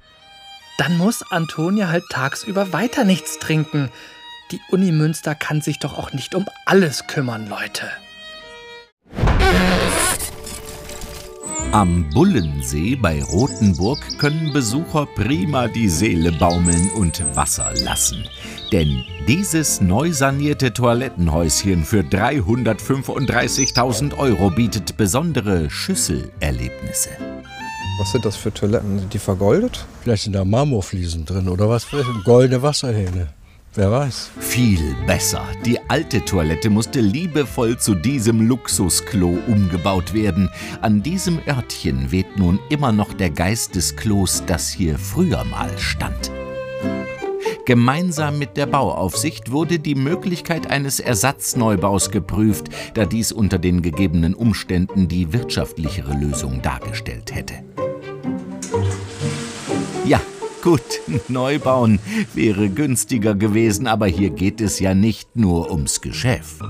Dann 0.77 0.97
muss 0.97 1.23
Antonia 1.31 1.89
halt 1.89 2.03
tagsüber 2.09 2.71
weiter 2.71 3.03
nichts 3.03 3.39
trinken. 3.39 3.91
Die 4.51 4.61
Uni 4.71 4.91
Münster 4.91 5.35
kann 5.35 5.61
sich 5.61 5.79
doch 5.79 5.97
auch 5.97 6.13
nicht 6.13 6.35
um 6.35 6.45
alles 6.65 7.07
kümmern, 7.07 7.47
Leute. 7.47 7.89
Am 11.71 12.09
Bullensee 12.09 12.95
bei 12.95 13.21
Rothenburg 13.21 13.99
können 14.17 14.51
Besucher 14.51 15.05
prima 15.05 15.67
die 15.67 15.87
Seele 15.87 16.31
baumeln 16.31 16.89
und 16.95 17.23
Wasser 17.35 17.71
lassen. 17.83 18.27
Denn 18.71 19.03
dieses 19.27 19.79
neu 19.79 20.11
sanierte 20.11 20.73
Toilettenhäuschen 20.73 21.83
für 21.83 21.99
335.000 21.99 24.17
Euro 24.17 24.49
bietet 24.49 24.97
besondere 24.97 25.69
Schüsselerlebnisse. 25.69 27.11
Was 27.99 28.13
sind 28.13 28.25
das 28.25 28.35
für 28.35 28.51
Toiletten? 28.51 28.97
Sind 28.97 29.13
die 29.13 29.19
vergoldet? 29.19 29.85
Vielleicht 30.01 30.23
sind 30.23 30.33
da 30.33 30.43
Marmorfliesen 30.43 31.25
drin 31.25 31.47
oder 31.47 31.69
was? 31.69 31.85
Goldene 32.23 32.63
Wasserhähne. 32.63 33.27
Wer 33.75 33.91
weiß. 33.91 34.31
Viel 34.39 34.95
besser. 35.05 35.47
Die 35.63 35.79
alte 35.89 36.25
Toilette 36.25 36.71
musste 36.71 37.01
liebevoll 37.01 37.77
zu 37.77 37.93
diesem 37.93 38.47
Luxusklo 38.47 39.37
umgebaut 39.47 40.13
werden. 40.13 40.49
An 40.81 41.03
diesem 41.03 41.39
Örtchen 41.47 42.11
weht 42.11 42.37
nun 42.37 42.59
immer 42.69 42.91
noch 42.91 43.13
der 43.13 43.29
Geist 43.29 43.75
des 43.75 43.95
Klos, 43.95 44.43
das 44.47 44.69
hier 44.69 44.97
früher 44.97 45.43
mal 45.45 45.69
stand. 45.77 46.31
Gemeinsam 47.65 48.39
mit 48.39 48.57
der 48.57 48.65
Bauaufsicht 48.65 49.51
wurde 49.51 49.77
die 49.77 49.93
Möglichkeit 49.93 50.71
eines 50.71 50.99
Ersatzneubau's 50.99 52.09
geprüft, 52.09 52.69
da 52.95 53.05
dies 53.05 53.31
unter 53.31 53.59
den 53.59 53.83
gegebenen 53.83 54.33
Umständen 54.33 55.07
die 55.07 55.31
wirtschaftlichere 55.31 56.13
Lösung 56.13 56.63
dargestellt 56.63 57.35
hätte. 57.35 57.63
Gut, 60.61 60.81
Neubauen 61.29 61.99
wäre 62.33 62.69
günstiger 62.69 63.33
gewesen, 63.33 63.87
aber 63.87 64.07
hier 64.07 64.29
geht 64.29 64.59
es 64.59 64.79
ja 64.79 64.93
nicht 64.93 65.35
nur 65.35 65.71
ums 65.71 66.01
Geschäft. 66.01 66.61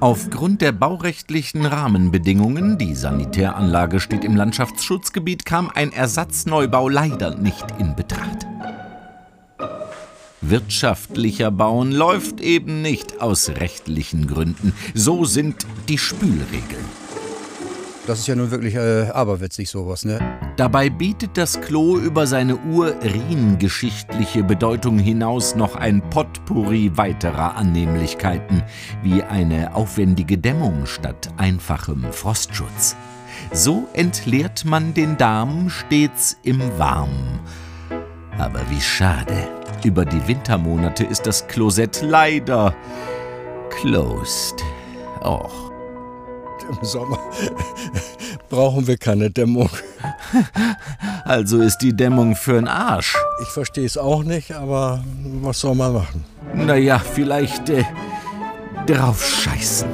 Aufgrund 0.00 0.60
der 0.62 0.72
baurechtlichen 0.72 1.66
Rahmenbedingungen, 1.66 2.78
die 2.78 2.94
Sanitäranlage 2.94 4.00
steht 4.00 4.24
im 4.24 4.36
Landschaftsschutzgebiet, 4.36 5.44
kam 5.44 5.70
ein 5.74 5.92
Ersatzneubau 5.92 6.88
leider 6.88 7.36
nicht 7.36 7.66
in 7.78 7.94
Betracht. 7.96 8.46
Wirtschaftlicher 10.40 11.50
Bauen 11.50 11.92
läuft 11.92 12.40
eben 12.40 12.80
nicht 12.80 13.20
aus 13.20 13.50
rechtlichen 13.50 14.26
Gründen. 14.26 14.72
So 14.94 15.24
sind 15.24 15.66
die 15.88 15.98
Spülregeln. 15.98 16.84
Das 18.08 18.20
ist 18.20 18.26
ja 18.26 18.34
nun 18.34 18.50
wirklich 18.50 18.74
äh, 18.74 19.10
aberwitzig 19.12 19.68
sowas, 19.68 20.06
ne? 20.06 20.18
Dabei 20.56 20.88
bietet 20.88 21.36
das 21.36 21.60
Klo 21.60 21.98
über 21.98 22.26
seine 22.26 22.56
uringeschichtliche 22.56 24.42
Bedeutung 24.42 24.98
hinaus 24.98 25.54
noch 25.54 25.76
ein 25.76 26.00
Potpourri 26.08 26.90
weiterer 26.94 27.56
Annehmlichkeiten, 27.56 28.62
wie 29.02 29.22
eine 29.22 29.74
aufwendige 29.74 30.38
Dämmung 30.38 30.86
statt 30.86 31.28
einfachem 31.36 32.10
Frostschutz. 32.10 32.96
So 33.52 33.86
entleert 33.92 34.64
man 34.64 34.94
den 34.94 35.18
Darm 35.18 35.68
stets 35.68 36.38
im 36.44 36.62
Warmen. 36.78 37.40
Aber 38.38 38.62
wie 38.70 38.80
schade. 38.80 39.36
Über 39.84 40.06
die 40.06 40.26
Wintermonate 40.26 41.04
ist 41.04 41.26
das 41.26 41.46
Klosett 41.46 42.00
leider 42.00 42.74
closed. 43.68 44.64
Och. 45.22 45.67
Im 46.68 46.84
Sommer 46.84 47.18
brauchen 48.48 48.86
wir 48.86 48.96
keine 48.96 49.30
Dämmung. 49.30 49.70
Also 51.24 51.60
ist 51.60 51.78
die 51.78 51.94
Dämmung 51.94 52.34
für'n 52.34 52.68
Arsch. 52.68 53.14
Ich 53.42 53.48
verstehe 53.48 53.86
es 53.86 53.98
auch 53.98 54.22
nicht, 54.22 54.52
aber 54.52 55.04
was 55.42 55.60
soll 55.60 55.74
man 55.74 55.92
machen? 55.92 56.24
Naja, 56.54 56.98
vielleicht 56.98 57.68
äh, 57.68 57.84
drauf 58.86 59.24
scheißen. 59.24 59.88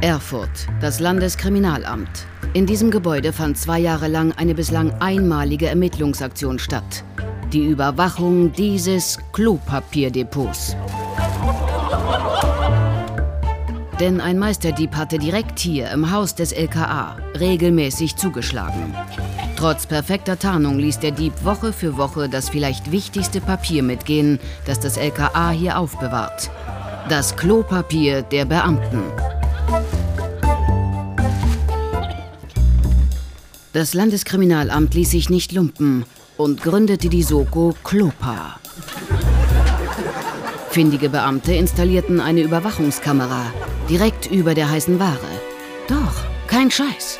Erfurt, 0.00 0.68
das 0.80 1.00
Landeskriminalamt. 1.00 2.26
In 2.54 2.66
diesem 2.66 2.90
Gebäude 2.90 3.32
fand 3.32 3.58
zwei 3.58 3.78
Jahre 3.78 4.08
lang 4.08 4.32
eine 4.32 4.54
bislang 4.54 4.92
einmalige 5.00 5.68
Ermittlungsaktion 5.68 6.58
statt. 6.58 7.04
Die 7.52 7.64
Überwachung 7.64 8.52
dieses 8.52 9.18
Klopapierdepots. 9.32 10.76
Denn 13.98 14.20
ein 14.20 14.38
Meisterdieb 14.38 14.94
hatte 14.94 15.16
direkt 15.16 15.58
hier 15.58 15.90
im 15.90 16.10
Haus 16.10 16.34
des 16.34 16.52
LKA 16.52 17.16
regelmäßig 17.40 18.16
zugeschlagen. 18.16 18.94
Trotz 19.56 19.86
perfekter 19.86 20.38
Tarnung 20.38 20.78
ließ 20.78 20.98
der 20.98 21.12
Dieb 21.12 21.32
Woche 21.42 21.72
für 21.72 21.96
Woche 21.96 22.28
das 22.28 22.50
vielleicht 22.50 22.92
wichtigste 22.92 23.40
Papier 23.40 23.82
mitgehen, 23.82 24.38
das 24.66 24.78
das 24.78 24.98
LKA 24.98 25.48
hier 25.48 25.78
aufbewahrt. 25.78 26.50
Das 27.08 27.34
Klopapier 27.34 28.20
der 28.20 28.44
Beamten. 28.44 29.04
Das 33.72 33.94
Landeskriminalamt 33.94 34.92
ließ 34.92 35.12
sich 35.12 35.30
nicht 35.30 35.52
lumpen 35.52 36.04
und 36.38 36.62
gründete 36.62 37.08
die 37.08 37.22
Soko 37.22 37.74
Klopa. 37.84 38.58
Findige 40.70 41.10
Beamte 41.10 41.54
installierten 41.54 42.20
eine 42.20 42.40
Überwachungskamera 42.40 43.52
direkt 43.88 44.30
über 44.30 44.54
der 44.54 44.70
heißen 44.70 44.98
Ware. 44.98 45.18
Doch, 45.88 46.14
kein 46.46 46.70
Scheiß. 46.70 47.18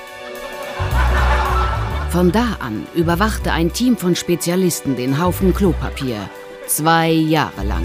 Von 2.11 2.33
da 2.33 2.57
an 2.61 2.87
überwachte 2.95 3.53
ein 3.53 3.73
Team 3.73 3.97
von 3.97 4.15
Spezialisten 4.15 4.97
den 4.97 5.21
Haufen 5.21 5.53
Klopapier. 5.53 6.31
Zwei 6.67 7.11
Jahre 7.11 7.65
lang. 7.65 7.85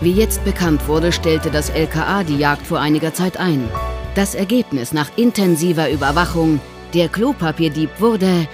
Wie 0.00 0.12
jetzt 0.12 0.44
bekannt 0.44 0.88
wurde, 0.88 1.12
stellte 1.12 1.50
das 1.50 1.68
LKA 1.70 2.24
die 2.24 2.38
Jagd 2.38 2.66
vor 2.66 2.80
einiger 2.80 3.12
Zeit 3.12 3.36
ein. 3.36 3.68
Das 4.14 4.34
Ergebnis 4.34 4.92
nach 4.92 5.10
intensiver 5.16 5.90
Überwachung, 5.90 6.60
der 6.94 7.08
Klopapierdieb 7.08 7.90
wurde 7.98 8.48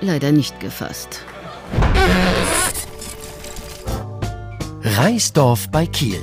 leider 0.00 0.32
nicht 0.32 0.60
gefasst. 0.60 1.20
Reisdorf 4.82 5.68
bei 5.70 5.86
Kiel 5.86 6.20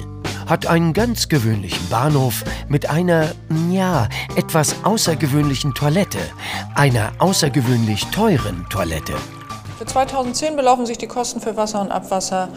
hat 0.47 0.67
einen 0.67 0.93
ganz 0.93 1.27
gewöhnlichen 1.27 1.89
Bahnhof 1.89 2.43
mit 2.67 2.89
einer, 2.89 3.31
ja, 3.71 4.07
etwas 4.35 4.75
außergewöhnlichen 4.83 5.73
Toilette. 5.73 6.19
Einer 6.75 7.13
außergewöhnlich 7.19 8.05
teuren 8.07 8.65
Toilette. 8.69 9.13
Für 9.77 9.85
2010 9.85 10.55
belaufen 10.55 10.85
sich 10.85 10.97
die 10.97 11.07
Kosten 11.07 11.41
für 11.41 11.57
Wasser 11.57 11.81
und 11.81 11.91
Abwasser, 11.91 12.49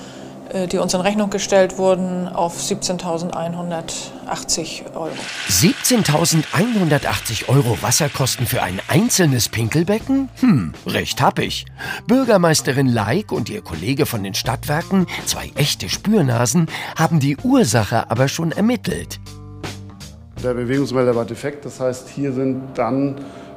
die 0.71 0.79
uns 0.79 0.95
in 0.95 1.01
Rechnung 1.01 1.31
gestellt 1.31 1.79
wurden, 1.79 2.29
auf 2.29 2.59
17.180 2.59 4.95
Euro. 4.95 5.11
17.180 5.49 7.49
Euro 7.49 7.79
Wasserkosten 7.83 8.47
für 8.47 8.63
ein 8.63 8.81
einzelnes 8.89 9.49
Pinkelbecken? 9.49 10.29
Hm, 10.41 10.75
recht 10.87 11.21
hab 11.21 11.39
ich. 11.39 11.67
Bürgermeisterin 12.07 12.89
Leik 12.89 13.33
und 13.33 13.51
ihr 13.51 13.63
Kollege 13.63 14.07
von 14.07 14.23
den 14.23 14.35
Stadtwerken, 14.35 15.07
zwei 15.27 15.51
echte 15.55 15.89
Spürnasen, 15.89 16.67
haben 16.97 17.21
die 17.21 17.37
Ursache 17.37 18.11
aber 18.11 18.29
schon 18.29 18.53
ermittelt. 18.53 19.21
Der 20.43 20.55
Bewegungsmelder 20.55 21.17
war 21.17 21.25
defekt, 21.25 21.65
das 21.65 21.81
heißt, 21.81 22.09
hier 22.09 22.33
sind 22.33 22.63
dann 22.75 23.17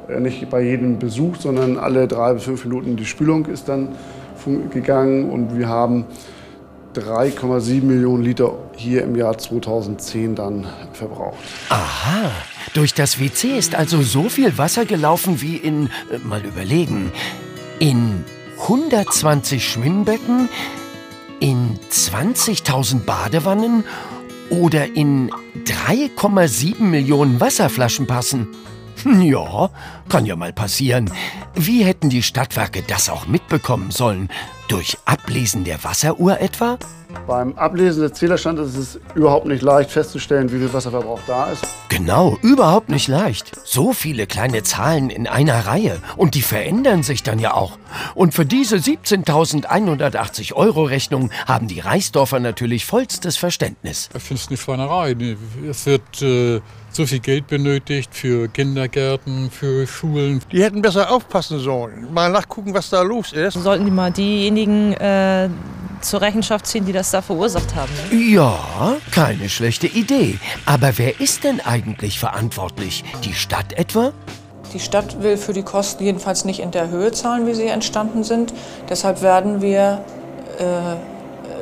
äh, 0.10 0.20
nicht 0.20 0.50
bei 0.50 0.62
jedem 0.62 1.00
Besuch, 1.00 1.36
sondern 1.38 1.78
alle 1.78 2.08
drei 2.08 2.34
bis 2.34 2.44
fünf 2.44 2.66
Minuten 2.66 2.96
die 2.96 3.06
Spülung 3.06 3.46
ist 3.46 3.70
dann 3.70 3.90
gegangen 4.72 5.30
und 5.30 5.56
wir 5.56 5.70
haben 5.70 6.06
3,7 6.96 7.84
Millionen 7.84 8.24
Liter 8.24 8.58
hier 8.76 9.04
im 9.04 9.16
Jahr 9.16 9.38
2010 9.38 10.36
dann 10.36 10.68
verbraucht. 10.94 11.38
Aha, 11.70 12.32
durch 12.74 12.94
das 12.94 13.20
WC 13.20 13.58
ist 13.58 13.76
also 13.76 14.02
so 14.02 14.30
viel 14.30 14.58
Wasser 14.58 14.86
gelaufen 14.86 15.42
wie 15.42 15.58
in, 15.58 15.88
äh, 16.12 16.18
mal 16.24 16.44
überlegen, 16.44 17.12
in 17.80 18.24
120 18.60 19.68
Schwimmbecken, 19.68 20.50
in 21.40 21.80
20.000 21.90 23.06
Badewannen 23.06 23.84
oder 24.50 24.86
in 24.96 25.32
3,7 25.66 26.82
Millionen 26.84 27.40
Wasserflaschen 27.40 28.06
passen. 28.06 28.50
Ja, 29.22 29.70
kann 30.10 30.26
ja 30.26 30.36
mal 30.36 30.54
passieren. 30.54 31.12
Wie 31.56 31.84
hätten 31.84 32.10
die 32.10 32.24
Stadtwerke 32.24 32.84
das 32.86 33.10
auch 33.10 33.28
mitbekommen 33.28 33.92
sollen? 33.92 34.30
Durch 34.68 34.98
Ablesen 35.06 35.64
der 35.64 35.84
Wasseruhr 35.84 36.40
etwa? 36.40 36.78
Beim 37.28 37.54
Ablesen 37.58 38.04
des 38.04 38.14
Zählerstandes 38.14 38.70
ist 38.70 38.78
es 38.78 39.00
überhaupt 39.16 39.46
nicht 39.46 39.62
leicht 39.62 39.92
festzustellen, 39.92 40.52
wie 40.52 40.58
viel 40.58 40.74
Wasserverbrauch 40.74 41.20
da 41.28 41.52
ist. 41.52 41.66
Genau, 41.90 42.38
überhaupt 42.42 42.90
nicht 42.90 43.08
leicht. 43.08 43.52
So 43.66 43.94
viele 43.94 44.28
kleine 44.28 44.64
Zahlen 44.64 45.10
in 45.10 45.28
einer 45.28 45.68
Reihe. 45.68 46.00
Und 46.16 46.36
die 46.36 46.42
verändern 46.42 47.04
sich 47.04 47.22
dann 47.22 47.38
ja 47.40 47.54
auch. 47.54 47.78
Und 48.16 48.34
für 48.34 48.46
diese 48.46 48.78
17.180 48.78 50.54
Euro 50.54 50.84
Rechnung 50.84 51.32
haben 51.48 51.68
die 51.68 51.82
Reisdorfer 51.82 52.40
natürlich 52.40 52.86
vollstes 52.86 53.38
Verständnis. 53.38 54.10
Ich 54.16 54.24
finde 54.24 54.42
es 54.42 54.48
eine 54.48 54.58
Schweinerei. 54.58 55.16
Es 55.70 55.86
wird 55.86 56.22
äh, 56.22 56.62
so 56.92 57.06
viel 57.06 57.20
Geld 57.20 57.48
benötigt 57.48 58.14
für 58.14 58.48
Kindergärten, 58.48 59.50
für 59.50 59.88
Schulen. 59.88 60.42
Die 60.52 60.64
hätten 60.64 60.82
besser 60.82 61.12
aufpassen 61.12 61.60
sollen. 61.60 62.14
Mal 62.14 62.32
nachgucken, 62.32 62.74
was 62.74 62.90
da 62.90 63.02
los 63.02 63.34
ist. 63.34 63.54
Sollten 63.54 63.86
die 63.86 63.92
mal 63.92 64.12
diejenigen 64.12 64.94
äh, 64.94 65.50
zur 66.02 66.22
Rechenschaft 66.22 66.66
ziehen, 66.66 66.86
die 66.86 66.92
das 66.92 67.12
da 67.12 67.22
verursacht 67.22 67.76
haben. 67.76 67.92
Ja, 68.12 68.98
keine 69.12 69.50
schlechte 69.50 69.88
Idee. 69.88 70.40
Aber 70.66 70.98
wer 70.98 71.20
ist 71.20 71.44
denn 71.44 71.62
eigentlich 71.62 72.20
verantwortlich? 72.20 73.04
Die 73.24 73.34
Stadt 73.34 73.74
etwa? 73.74 74.12
Die 74.74 74.80
Stadt 74.80 75.22
will 75.22 75.38
für 75.38 75.54
die 75.54 75.64
Kosten 75.64 76.04
jedenfalls 76.04 76.46
nicht 76.46 76.60
in 76.60 76.72
der 76.72 76.90
Höhe 76.90 77.12
zahlen, 77.12 77.46
wie 77.46 77.54
sie 77.54 77.68
entstanden 77.68 78.24
sind. 78.24 78.54
Deshalb 78.90 79.22
werden 79.22 79.62
wir 79.62 80.04
äh, 80.60 80.96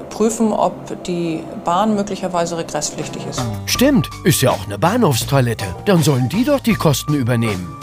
prüfen, 0.10 0.52
ob 0.52 1.04
die 1.04 1.44
Bahn 1.64 1.96
möglicherweise 1.96 2.58
regresspflichtig 2.58 3.26
ist. 3.28 3.42
Stimmt, 3.66 4.10
ist 4.24 4.42
ja 4.42 4.52
auch 4.52 4.66
eine 4.66 4.78
Bahnhofstoilette. 4.78 5.66
Dann 5.86 6.04
sollen 6.04 6.30
die 6.30 6.44
doch 6.44 6.60
die 6.60 6.74
Kosten 6.74 7.14
übernehmen. 7.14 7.76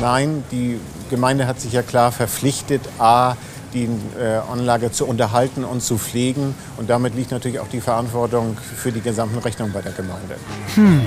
Nein, 0.00 0.44
die 0.50 0.78
Gemeinde 1.10 1.46
hat 1.46 1.60
sich 1.60 1.72
ja 1.72 1.82
klar 1.82 2.12
verpflichtet, 2.12 2.82
a, 2.98 3.36
die 3.72 3.88
äh, 4.18 4.40
Anlage 4.50 4.92
zu 4.92 5.06
unterhalten 5.06 5.64
und 5.64 5.82
zu 5.82 5.98
pflegen. 5.98 6.54
Und 6.76 6.88
damit 6.90 7.14
liegt 7.14 7.30
natürlich 7.30 7.60
auch 7.60 7.68
die 7.68 7.80
Verantwortung 7.80 8.56
für 8.56 8.92
die 8.92 9.00
gesamten 9.00 9.38
Rechnungen 9.38 9.72
bei 9.72 9.82
der 9.82 9.92
Gemeinde. 9.92 10.36
Hm, 10.74 11.02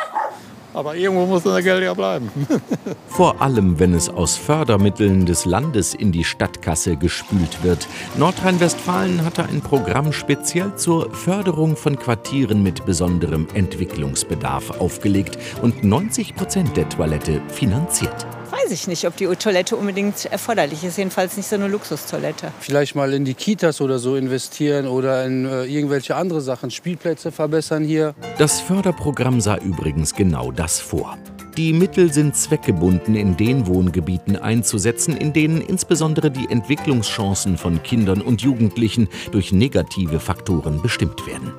Aber 0.73 0.95
irgendwo 0.95 1.25
muss 1.25 1.43
das 1.43 1.63
Geld 1.63 1.83
ja 1.83 1.93
bleiben. 1.93 2.31
Vor 3.07 3.41
allem, 3.41 3.79
wenn 3.79 3.93
es 3.93 4.07
aus 4.07 4.37
Fördermitteln 4.37 5.25
des 5.25 5.45
Landes 5.45 5.93
in 5.93 6.11
die 6.11 6.23
Stadtkasse 6.23 6.95
gespült 6.95 7.63
wird. 7.63 7.87
Nordrhein-Westfalen 8.15 9.25
hatte 9.25 9.43
ein 9.43 9.61
Programm 9.61 10.13
speziell 10.13 10.75
zur 10.75 11.11
Förderung 11.11 11.75
von 11.75 11.97
Quartieren 11.97 12.61
mit 12.61 12.85
besonderem 12.85 13.47
Entwicklungsbedarf 13.53 14.79
aufgelegt 14.79 15.37
und 15.61 15.83
90 15.83 16.35
Prozent 16.35 16.77
der 16.77 16.87
Toilette 16.87 17.41
finanziert. 17.49 18.27
Weiß 18.51 18.71
ich 18.71 18.87
nicht, 18.87 19.05
ob 19.05 19.15
die 19.15 19.27
Toilette 19.27 19.75
unbedingt 19.75 20.25
erforderlich 20.25 20.83
ist. 20.83 20.97
Jedenfalls 20.97 21.37
nicht 21.37 21.47
so 21.47 21.55
eine 21.55 21.67
Luxustoilette. 21.67 22.51
Vielleicht 22.59 22.95
mal 22.95 23.13
in 23.13 23.25
die 23.25 23.33
Kitas 23.33 23.81
oder 23.81 23.99
so 23.99 24.15
investieren 24.15 24.87
oder 24.87 25.25
in 25.25 25.45
äh, 25.45 25.65
irgendwelche 25.65 26.15
andere 26.15 26.41
Sachen. 26.41 26.71
Spielplätze 26.71 27.31
verbessern 27.31 27.83
hier. 27.83 28.15
Das 28.37 28.59
Förderprogramm 28.59 29.41
sah 29.41 29.57
übrigens 29.57 30.13
genau 30.13 30.51
das 30.51 30.79
vor. 30.79 31.17
Die 31.57 31.73
Mittel 31.73 32.13
sind 32.13 32.37
zweckgebunden 32.37 33.15
in 33.15 33.35
den 33.35 33.67
Wohngebieten 33.67 34.37
einzusetzen, 34.37 35.17
in 35.17 35.33
denen 35.33 35.59
insbesondere 35.59 36.31
die 36.31 36.49
Entwicklungschancen 36.49 37.57
von 37.57 37.83
Kindern 37.83 38.21
und 38.21 38.41
Jugendlichen 38.41 39.09
durch 39.31 39.51
negative 39.51 40.19
Faktoren 40.19 40.81
bestimmt 40.81 41.27
werden. 41.27 41.51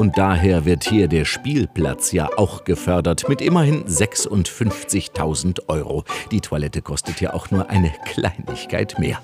Und 0.00 0.16
daher 0.16 0.64
wird 0.64 0.84
hier 0.84 1.08
der 1.08 1.26
Spielplatz 1.26 2.12
ja 2.12 2.30
auch 2.38 2.64
gefördert 2.64 3.28
mit 3.28 3.42
immerhin 3.42 3.84
56.000 3.84 5.68
Euro. 5.68 6.04
Die 6.30 6.40
Toilette 6.40 6.80
kostet 6.80 7.20
ja 7.20 7.34
auch 7.34 7.50
nur 7.50 7.68
eine 7.68 7.92
Kleinigkeit 8.06 8.98
mehr. 8.98 9.20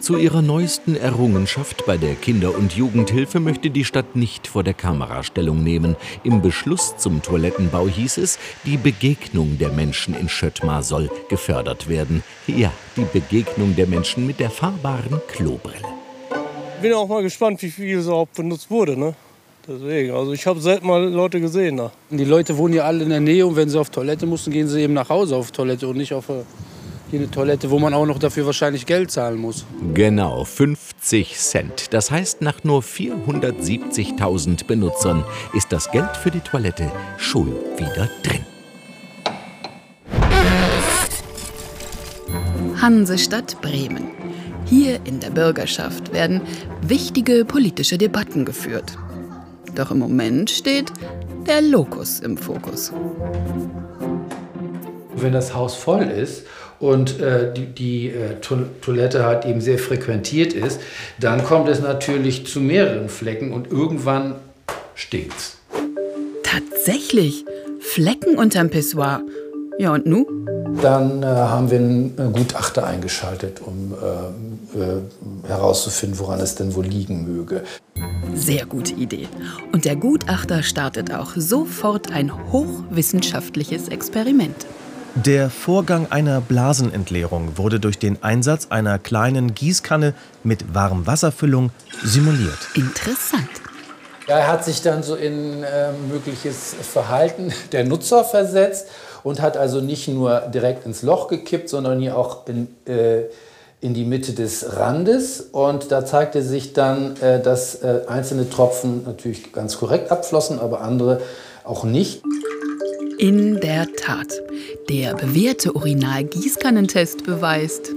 Zu 0.00 0.16
ihrer 0.16 0.40
neuesten 0.40 0.94
Errungenschaft 0.94 1.86
bei 1.86 1.96
der 1.96 2.14
Kinder- 2.14 2.56
und 2.56 2.74
Jugendhilfe 2.74 3.40
möchte 3.40 3.70
die 3.70 3.84
Stadt 3.84 4.14
nicht 4.14 4.46
vor 4.46 4.62
der 4.62 4.74
Kamera 4.74 5.24
Stellung 5.24 5.64
nehmen. 5.64 5.96
Im 6.22 6.40
Beschluss 6.40 6.96
zum 6.98 7.20
Toilettenbau 7.20 7.88
hieß 7.88 8.18
es, 8.18 8.38
die 8.64 8.76
Begegnung 8.76 9.58
der 9.58 9.70
Menschen 9.70 10.14
in 10.14 10.28
Schöttmar 10.28 10.84
soll 10.84 11.10
gefördert 11.30 11.88
werden. 11.88 12.22
Ja, 12.46 12.72
die 12.96 13.06
Begegnung 13.12 13.74
der 13.74 13.88
Menschen 13.88 14.24
mit 14.24 14.38
der 14.38 14.50
fahrbaren 14.50 15.20
Klobrille. 15.26 15.82
bin 16.80 16.92
auch 16.92 17.08
mal 17.08 17.24
gespannt, 17.24 17.60
wie 17.62 17.72
viel 17.72 17.98
es 17.98 18.06
überhaupt 18.06 18.34
benutzt 18.34 18.70
wurde. 18.70 18.96
Ne? 18.96 19.16
Deswegen, 19.66 20.12
also 20.12 20.32
ich 20.32 20.44
habe 20.46 20.60
selten 20.60 20.88
mal 20.88 21.04
Leute 21.04 21.40
gesehen 21.40 21.76
da. 21.76 21.92
Die 22.10 22.24
Leute 22.24 22.56
wohnen 22.58 22.74
ja 22.74 22.82
alle 22.82 23.04
in 23.04 23.10
der 23.10 23.20
Nähe 23.20 23.46
und 23.46 23.54
wenn 23.54 23.68
sie 23.68 23.78
auf 23.78 23.90
Toilette 23.90 24.26
mussten, 24.26 24.50
gehen 24.50 24.66
sie 24.66 24.80
eben 24.80 24.92
nach 24.92 25.08
Hause 25.08 25.36
auf 25.36 25.52
Toilette 25.52 25.86
und 25.86 25.96
nicht 25.96 26.12
auf 26.12 26.28
äh, 26.30 26.42
eine 27.12 27.30
Toilette, 27.30 27.70
wo 27.70 27.78
man 27.78 27.94
auch 27.94 28.06
noch 28.06 28.18
dafür 28.18 28.46
wahrscheinlich 28.46 28.86
Geld 28.86 29.12
zahlen 29.12 29.38
muss. 29.38 29.64
Genau, 29.94 30.44
50 30.44 31.36
Cent. 31.38 31.92
Das 31.92 32.10
heißt, 32.10 32.42
nach 32.42 32.64
nur 32.64 32.80
470.000 32.80 34.66
Benutzern 34.66 35.24
ist 35.54 35.72
das 35.72 35.90
Geld 35.92 36.16
für 36.16 36.32
die 36.32 36.40
Toilette 36.40 36.90
schon 37.18 37.52
wieder 37.76 38.08
drin. 38.24 38.44
Hansestadt 42.80 43.60
Bremen. 43.60 44.08
Hier 44.66 44.98
in 45.04 45.20
der 45.20 45.30
Bürgerschaft 45.30 46.12
werden 46.12 46.40
wichtige 46.80 47.44
politische 47.44 47.96
Debatten 47.96 48.44
geführt. 48.44 48.98
Doch 49.74 49.90
im 49.90 49.98
Moment 49.98 50.50
steht 50.50 50.92
der 51.46 51.62
Lokus 51.62 52.20
im 52.20 52.36
Fokus. 52.36 52.92
Wenn 55.16 55.32
das 55.32 55.54
Haus 55.54 55.74
voll 55.74 56.04
ist 56.04 56.46
und 56.78 57.20
äh, 57.20 57.52
die, 57.52 57.66
die 57.66 58.08
äh, 58.08 58.40
to 58.40 58.56
Toilette 58.80 59.24
halt 59.24 59.44
eben 59.44 59.60
sehr 59.60 59.78
frequentiert 59.78 60.52
ist, 60.52 60.80
dann 61.20 61.44
kommt 61.44 61.68
es 61.68 61.80
natürlich 61.80 62.46
zu 62.46 62.60
mehreren 62.60 63.08
Flecken 63.08 63.52
und 63.52 63.70
irgendwann 63.70 64.34
stinkt's. 64.94 65.58
Tatsächlich, 66.42 67.44
Flecken 67.80 68.36
unterm 68.36 68.68
Pissoir. 68.68 69.22
Ja 69.78 69.92
und 69.92 70.06
nu? 70.06 70.26
Dann 70.80 71.22
äh, 71.22 71.26
haben 71.26 71.70
wir 71.70 71.78
einen 71.78 72.18
äh, 72.18 72.30
Gutachter 72.32 72.86
eingeschaltet, 72.86 73.60
um 73.60 73.92
äh, 73.92 74.78
äh, 74.78 75.46
herauszufinden, 75.46 76.18
woran 76.18 76.40
es 76.40 76.54
denn 76.54 76.74
wohl 76.74 76.86
liegen 76.86 77.24
möge. 77.24 77.62
Sehr 78.34 78.66
gute 78.66 78.94
Idee. 78.94 79.28
Und 79.72 79.84
der 79.84 79.96
Gutachter 79.96 80.62
startet 80.62 81.12
auch 81.12 81.32
sofort 81.36 82.12
ein 82.12 82.32
hochwissenschaftliches 82.52 83.88
Experiment. 83.88 84.66
Der 85.14 85.50
Vorgang 85.50 86.10
einer 86.10 86.40
Blasenentleerung 86.40 87.58
wurde 87.58 87.78
durch 87.78 87.98
den 87.98 88.22
Einsatz 88.22 88.68
einer 88.70 88.98
kleinen 88.98 89.54
Gießkanne 89.54 90.14
mit 90.42 90.74
Warmwasserfüllung 90.74 91.70
simuliert. 92.02 92.58
Interessant. 92.74 93.50
Er 94.26 94.46
hat 94.46 94.64
sich 94.64 94.82
dann 94.82 95.02
so 95.02 95.14
in 95.14 95.64
äh, 95.64 95.92
mögliches 96.08 96.74
Verhalten 96.80 97.52
der 97.72 97.84
Nutzer 97.84 98.24
versetzt 98.24 98.86
und 99.24 99.40
hat 99.40 99.56
also 99.56 99.80
nicht 99.80 100.08
nur 100.08 100.40
direkt 100.52 100.86
ins 100.86 101.02
Loch 101.02 101.28
gekippt, 101.28 101.68
sondern 101.68 102.00
hier 102.00 102.16
auch 102.16 102.46
in, 102.46 102.68
äh, 102.86 103.24
in 103.80 103.94
die 103.94 104.04
Mitte 104.04 104.32
des 104.32 104.76
Randes. 104.76 105.40
Und 105.52 105.90
da 105.90 106.04
zeigte 106.04 106.42
sich 106.42 106.72
dann, 106.72 107.20
äh, 107.20 107.42
dass 107.42 107.82
äh, 107.82 108.02
einzelne 108.06 108.48
Tropfen 108.48 109.04
natürlich 109.04 109.52
ganz 109.52 109.78
korrekt 109.78 110.10
abflossen, 110.10 110.60
aber 110.60 110.80
andere 110.80 111.20
auch 111.64 111.84
nicht. 111.84 112.22
In 113.18 113.60
der 113.60 113.86
Tat. 113.94 114.40
Der 114.88 115.14
bewährte 115.14 115.76
Original-Gießkannentest 115.76 117.24
beweist, 117.24 117.90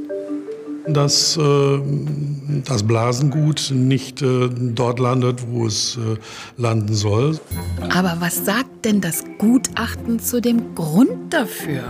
dass 0.87 1.37
äh, 1.37 1.79
das 2.65 2.83
Blasengut 2.83 3.71
nicht 3.73 4.21
äh, 4.21 4.49
dort 4.49 4.99
landet, 4.99 5.45
wo 5.49 5.65
es 5.65 5.97
äh, 5.97 6.17
landen 6.61 6.93
soll. 6.93 7.39
Aber 7.89 8.17
was 8.19 8.45
sagt 8.45 8.85
denn 8.85 9.01
das 9.01 9.23
Gutachten 9.37 10.19
zu 10.19 10.41
dem 10.41 10.75
Grund 10.75 11.33
dafür? 11.33 11.83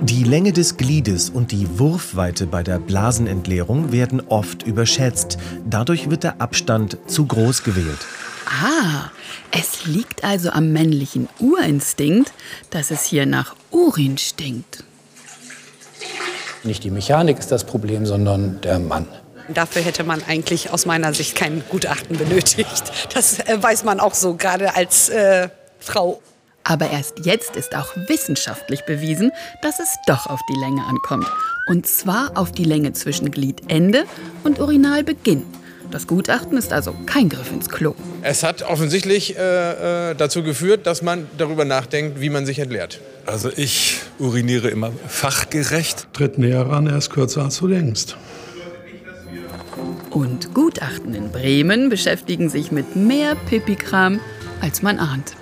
Die 0.00 0.24
Länge 0.24 0.52
des 0.52 0.76
Gliedes 0.76 1.28
und 1.28 1.50
die 1.50 1.78
Wurfweite 1.78 2.46
bei 2.46 2.62
der 2.62 2.78
Blasenentleerung 2.78 3.92
werden 3.92 4.22
oft 4.28 4.62
überschätzt. 4.62 5.38
Dadurch 5.68 6.08
wird 6.08 6.22
der 6.22 6.40
Abstand 6.40 6.96
zu 7.08 7.26
groß 7.26 7.64
gewählt. 7.64 8.06
Ah, 8.46 9.10
es 9.50 9.86
liegt 9.86 10.24
also 10.24 10.50
am 10.50 10.72
männlichen 10.72 11.28
Urinstinkt, 11.40 12.32
dass 12.70 12.90
es 12.90 13.04
hier 13.04 13.26
nach 13.26 13.56
Urin 13.70 14.16
stinkt. 14.16 14.84
Nicht 16.64 16.84
die 16.84 16.90
Mechanik 16.90 17.38
ist 17.38 17.52
das 17.52 17.64
Problem, 17.64 18.06
sondern 18.06 18.60
der 18.62 18.78
Mann. 18.78 19.06
Dafür 19.48 19.82
hätte 19.82 20.04
man 20.04 20.22
eigentlich 20.28 20.70
aus 20.70 20.84
meiner 20.84 21.14
Sicht 21.14 21.34
kein 21.34 21.62
Gutachten 21.68 22.18
benötigt. 22.18 22.92
Das 23.14 23.38
äh, 23.40 23.62
weiß 23.62 23.84
man 23.84 23.98
auch 23.98 24.14
so, 24.14 24.34
gerade 24.34 24.76
als 24.76 25.08
äh, 25.08 25.48
Frau. 25.78 26.20
Aber 26.64 26.90
erst 26.90 27.24
jetzt 27.24 27.56
ist 27.56 27.74
auch 27.74 27.96
wissenschaftlich 28.08 28.84
bewiesen, 28.84 29.32
dass 29.62 29.80
es 29.80 29.96
doch 30.06 30.26
auf 30.26 30.40
die 30.50 30.60
Länge 30.60 30.84
ankommt. 30.84 31.26
Und 31.68 31.86
zwar 31.86 32.32
auf 32.36 32.52
die 32.52 32.64
Länge 32.64 32.92
zwischen 32.92 33.30
Gliedende 33.30 34.04
und 34.44 34.58
Urinalbeginn. 34.58 35.46
Das 35.90 36.06
Gutachten 36.06 36.58
ist 36.58 36.72
also 36.72 36.94
kein 37.06 37.28
Griff 37.30 37.50
ins 37.50 37.70
Klo. 37.70 37.94
Es 38.22 38.42
hat 38.42 38.62
offensichtlich 38.62 39.38
äh, 39.38 40.10
äh, 40.10 40.14
dazu 40.14 40.42
geführt, 40.42 40.86
dass 40.86 41.00
man 41.00 41.26
darüber 41.38 41.64
nachdenkt, 41.64 42.20
wie 42.20 42.28
man 42.28 42.44
sich 42.44 42.58
entleert. 42.58 43.00
Also 43.24 43.50
ich 43.56 44.00
uriniere 44.18 44.68
immer 44.68 44.92
fachgerecht. 45.06 46.08
Tritt 46.12 46.38
näher 46.38 46.66
ran, 46.66 46.86
er 46.86 46.98
ist 46.98 47.10
kürzer 47.10 47.44
als 47.44 47.58
du 47.58 47.68
denkst. 47.68 48.16
Und 50.10 50.54
Gutachten 50.54 51.14
in 51.14 51.30
Bremen 51.30 51.88
beschäftigen 51.88 52.50
sich 52.50 52.70
mit 52.70 52.96
mehr 52.96 53.34
Pipikram, 53.34 54.20
als 54.60 54.82
man 54.82 54.98
ahnt. 54.98 55.36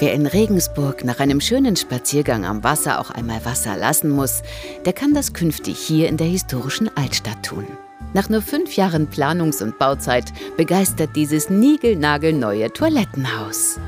Wer 0.00 0.14
in 0.14 0.26
Regensburg 0.26 1.04
nach 1.04 1.18
einem 1.18 1.40
schönen 1.40 1.74
Spaziergang 1.74 2.44
am 2.44 2.62
Wasser 2.62 3.00
auch 3.00 3.10
einmal 3.10 3.44
Wasser 3.44 3.76
lassen 3.76 4.10
muss, 4.10 4.42
der 4.84 4.92
kann 4.92 5.12
das 5.12 5.32
künftig 5.32 5.76
hier 5.76 6.08
in 6.08 6.16
der 6.16 6.28
historischen 6.28 6.88
Altstadt 6.96 7.42
tun. 7.44 7.66
Nach 8.14 8.28
nur 8.28 8.40
fünf 8.40 8.76
Jahren 8.76 9.08
Planungs- 9.10 9.60
und 9.60 9.76
Bauzeit 9.80 10.32
begeistert 10.56 11.16
dieses 11.16 11.50
niegelnagelneue 11.50 12.72
Toilettenhaus. 12.72 13.80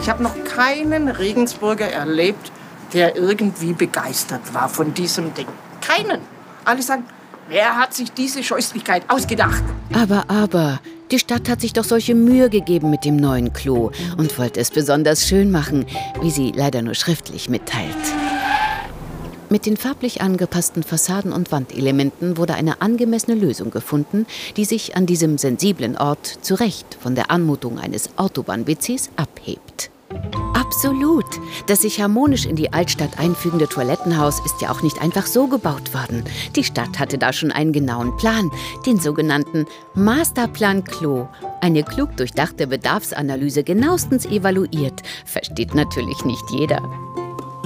Ich 0.00 0.10
habe 0.10 0.24
noch 0.24 0.34
keinen 0.42 1.06
Regensburger 1.06 1.86
erlebt, 1.86 2.50
der 2.92 3.14
irgendwie 3.14 3.72
begeistert 3.72 4.52
war 4.52 4.68
von 4.68 4.94
diesem 4.94 5.32
Ding. 5.34 5.46
Keinen. 5.80 6.22
Alle 6.64 6.82
sagen, 6.82 7.04
wer 7.48 7.76
hat 7.76 7.94
sich 7.94 8.10
diese 8.10 8.42
Scheußlichkeit 8.42 9.04
ausgedacht? 9.08 9.62
Aber, 9.92 10.24
aber, 10.26 10.80
die 11.10 11.18
Stadt 11.18 11.48
hat 11.48 11.60
sich 11.60 11.72
doch 11.72 11.84
solche 11.84 12.14
Mühe 12.14 12.50
gegeben 12.50 12.90
mit 12.90 13.04
dem 13.04 13.16
neuen 13.16 13.52
Klo 13.52 13.90
und 14.16 14.38
wollte 14.38 14.60
es 14.60 14.70
besonders 14.70 15.26
schön 15.26 15.50
machen, 15.50 15.86
wie 16.20 16.30
sie 16.30 16.52
leider 16.54 16.82
nur 16.82 16.94
schriftlich 16.94 17.48
mitteilt. 17.48 17.94
Mit 19.50 19.66
den 19.66 19.76
farblich 19.76 20.20
angepassten 20.20 20.82
Fassaden 20.82 21.32
und 21.32 21.52
Wandelementen 21.52 22.36
wurde 22.38 22.54
eine 22.54 22.80
angemessene 22.80 23.36
Lösung 23.36 23.70
gefunden, 23.70 24.26
die 24.56 24.64
sich 24.64 24.96
an 24.96 25.06
diesem 25.06 25.38
sensiblen 25.38 25.96
Ort 25.96 26.26
zu 26.26 26.54
Recht 26.54 26.96
von 26.98 27.14
der 27.14 27.30
Anmutung 27.30 27.78
eines 27.78 28.18
Autobahn-WCs 28.18 29.10
abhebt. 29.16 29.90
Absolut. 30.54 31.26
Das 31.66 31.82
sich 31.82 32.00
harmonisch 32.00 32.46
in 32.46 32.56
die 32.56 32.72
Altstadt 32.72 33.18
einfügende 33.18 33.68
Toilettenhaus 33.68 34.40
ist 34.44 34.60
ja 34.60 34.70
auch 34.70 34.82
nicht 34.82 35.00
einfach 35.00 35.26
so 35.26 35.46
gebaut 35.46 35.94
worden. 35.94 36.24
Die 36.56 36.64
Stadt 36.64 36.98
hatte 36.98 37.18
da 37.18 37.32
schon 37.32 37.52
einen 37.52 37.72
genauen 37.72 38.16
Plan, 38.16 38.50
den 38.86 38.98
sogenannten 38.98 39.66
Masterplan 39.94 40.84
Klo. 40.84 41.28
Eine 41.60 41.82
klug 41.82 42.16
durchdachte 42.16 42.66
Bedarfsanalyse 42.66 43.62
genauestens 43.62 44.26
evaluiert. 44.26 45.02
Versteht 45.24 45.74
natürlich 45.74 46.24
nicht 46.24 46.44
jeder. 46.50 46.82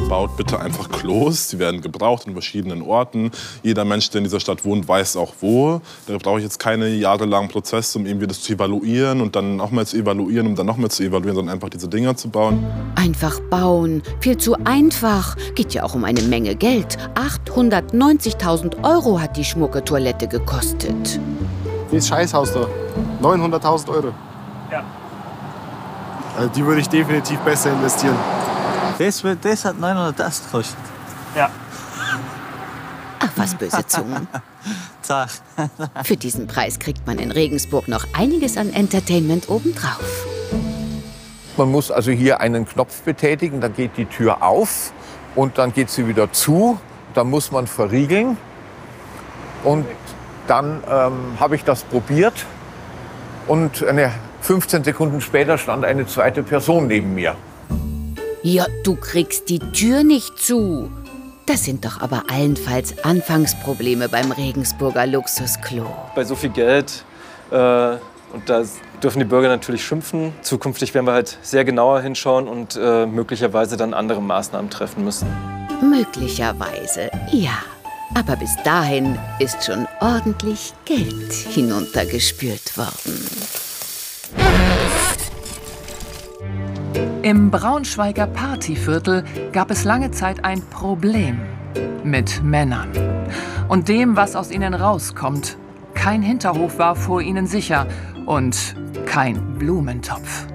Baut 0.09 0.39
bitte 0.39 0.59
einfach 0.59 0.89
Klos. 0.89 1.49
Die 1.49 1.59
werden 1.59 1.83
gebraucht 1.83 2.27
in 2.27 2.33
verschiedenen 2.33 2.81
Orten. 2.81 3.31
Jeder 3.63 3.85
Mensch, 3.85 4.09
der 4.09 4.21
in 4.21 4.25
dieser 4.25 4.41
Stadt 4.41 4.65
wohnt, 4.65 4.89
weiß 4.89 5.19
auch 5.19 5.35
wo. 5.41 5.83
Da 6.07 6.17
brauche 6.17 6.39
ich 6.39 6.45
jetzt 6.45 6.59
keine 6.59 6.89
jahrelangen 6.89 7.51
Prozesse, 7.51 7.99
um 7.99 8.07
irgendwie 8.07 8.27
das 8.27 8.41
zu 8.41 8.55
evaluieren 8.55 9.21
und 9.21 9.37
dann 9.37 9.57
nochmal 9.57 9.87
zu 9.87 9.99
evaluieren, 9.99 10.47
um 10.47 10.55
dann 10.55 10.65
nochmal 10.65 10.91
zu 10.91 11.03
evaluieren, 11.03 11.37
sondern 11.37 11.55
einfach 11.55 11.69
diese 11.69 11.89
Dinger 11.89 12.17
zu 12.17 12.31
bauen. 12.31 12.65
Einfach 12.95 13.39
bauen. 13.51 14.03
Viel 14.21 14.39
zu 14.39 14.57
einfach. 14.65 15.37
Geht 15.55 15.75
ja 15.75 15.83
auch 15.85 15.95
um 15.95 16.05
eine 16.05 16.23
Menge 16.23 16.55
Geld. 16.55 16.97
890.000 17.15 18.83
Euro 18.85 19.21
hat 19.21 19.37
die 19.37 19.45
schmucke 19.45 19.85
Toilette 19.85 20.27
gekostet. 20.27 21.21
Dieses 21.93 22.09
Scheißhaus 22.09 22.55
da. 22.55 22.67
900.000 23.23 23.89
Euro. 23.91 24.09
Ja. 24.73 24.85
Also 26.35 26.49
die 26.49 26.65
würde 26.65 26.81
ich 26.81 26.89
definitiv 26.89 27.39
besser 27.41 27.73
investieren. 27.73 28.17
Das, 28.99 29.23
wird, 29.23 29.45
das 29.45 29.65
hat 29.65 29.79
900 29.79 30.17
gekostet. 30.17 30.77
Ja. 31.37 31.51
Ach, 33.21 33.29
was 33.37 33.55
böse 33.55 33.87
Zungen. 33.87 34.27
Tag. 35.07 35.31
Für 36.05 36.17
diesen 36.17 36.47
Preis 36.47 36.79
kriegt 36.79 37.07
man 37.07 37.19
in 37.19 37.31
Regensburg 37.31 37.89
noch 37.89 38.07
einiges 38.13 38.57
an 38.57 38.73
Entertainment 38.73 39.49
obendrauf. 39.49 40.27
Man 41.57 41.71
muss 41.71 41.91
also 41.91 42.11
hier 42.11 42.41
einen 42.41 42.67
Knopf 42.67 43.03
betätigen, 43.03 43.61
dann 43.61 43.75
geht 43.75 43.97
die 43.97 44.05
Tür 44.05 44.43
auf 44.43 44.93
und 45.35 45.59
dann 45.59 45.73
geht 45.73 45.91
sie 45.91 46.07
wieder 46.07 46.33
zu. 46.33 46.79
Dann 47.15 47.31
muss 47.31 47.51
man 47.53 47.67
verriegeln. 47.67 48.37
Und 49.65 49.87
dann 50.47 50.83
ähm, 50.89 51.41
habe 51.41 51.57
ich 51.57 51.65
das 51.65 51.85
probiert 51.85 52.47
und 53.47 53.83
eine 53.85 54.13
15 54.43 54.85
Sekunden 54.85 55.21
später 55.21 55.59
stand 55.59 55.85
eine 55.85 56.07
zweite 56.07 56.43
Person 56.43 56.87
neben 56.87 57.15
mir. 57.15 57.35
Ja, 58.43 58.67
du 58.85 58.95
kriegst 58.95 59.49
die 59.49 59.59
Tür 59.59 60.05
nicht 60.05 60.39
zu. 60.39 60.91
Das 61.47 61.65
sind 61.65 61.85
doch 61.85 62.01
aber 62.01 62.25
allenfalls 62.31 63.03
Anfangsprobleme 63.03 64.09
beim 64.09 64.31
Regensburger 64.31 65.07
Luxusklo. 65.07 65.87
Bei 66.15 66.25
so 66.25 66.37
viel 66.37 66.51
Geld, 66.51 67.05
äh, 67.51 67.57
und 68.33 68.47
da 68.47 68.63
dürfen 69.03 69.21
die 69.21 69.25
Bürger 69.25 69.49
natürlich 69.49 69.85
schimpfen. 69.85 70.33
Zukünftig 70.43 70.95
werden 70.95 71.07
wir 71.07 71.15
halt 71.15 71.39
sehr 71.43 71.65
genauer 71.65 72.01
hinschauen 72.01 72.47
und 72.47 72.77
äh, 72.81 73.07
möglicherweise 73.07 73.77
dann 73.77 73.95
andere 73.95 74.21
Maßnahmen 74.21 74.71
treffen 74.71 75.05
müssen. 75.05 75.27
Möglicherweise, 75.81 77.11
ja. 77.33 77.59
Aber 78.15 78.37
bis 78.37 78.55
dahin 78.65 79.19
ist 79.39 79.65
schon 79.65 79.87
ordentlich 80.01 80.73
Geld 80.85 81.33
hinuntergespült 81.33 82.77
worden. 82.77 83.21
Im 87.29 87.51
Braunschweiger 87.51 88.27
Partyviertel 88.27 89.23
gab 89.53 89.71
es 89.71 89.85
lange 89.85 90.13
Zeit 90.13 90.47
ein 90.47 90.63
Problem 90.63 91.39
mit 92.03 92.43
Männern 92.43 92.89
und 93.69 93.89
dem, 93.89 94.17
was 94.17 94.35
aus 94.35 94.51
ihnen 94.51 94.73
rauskommt. 94.73 95.59
Kein 95.93 96.23
Hinterhof 96.23 96.79
war 96.79 96.97
vor 96.97 97.21
ihnen 97.21 97.47
sicher 97.47 97.87
und 98.25 98.75
kein 99.05 99.59
Blumentopf. 99.59 100.47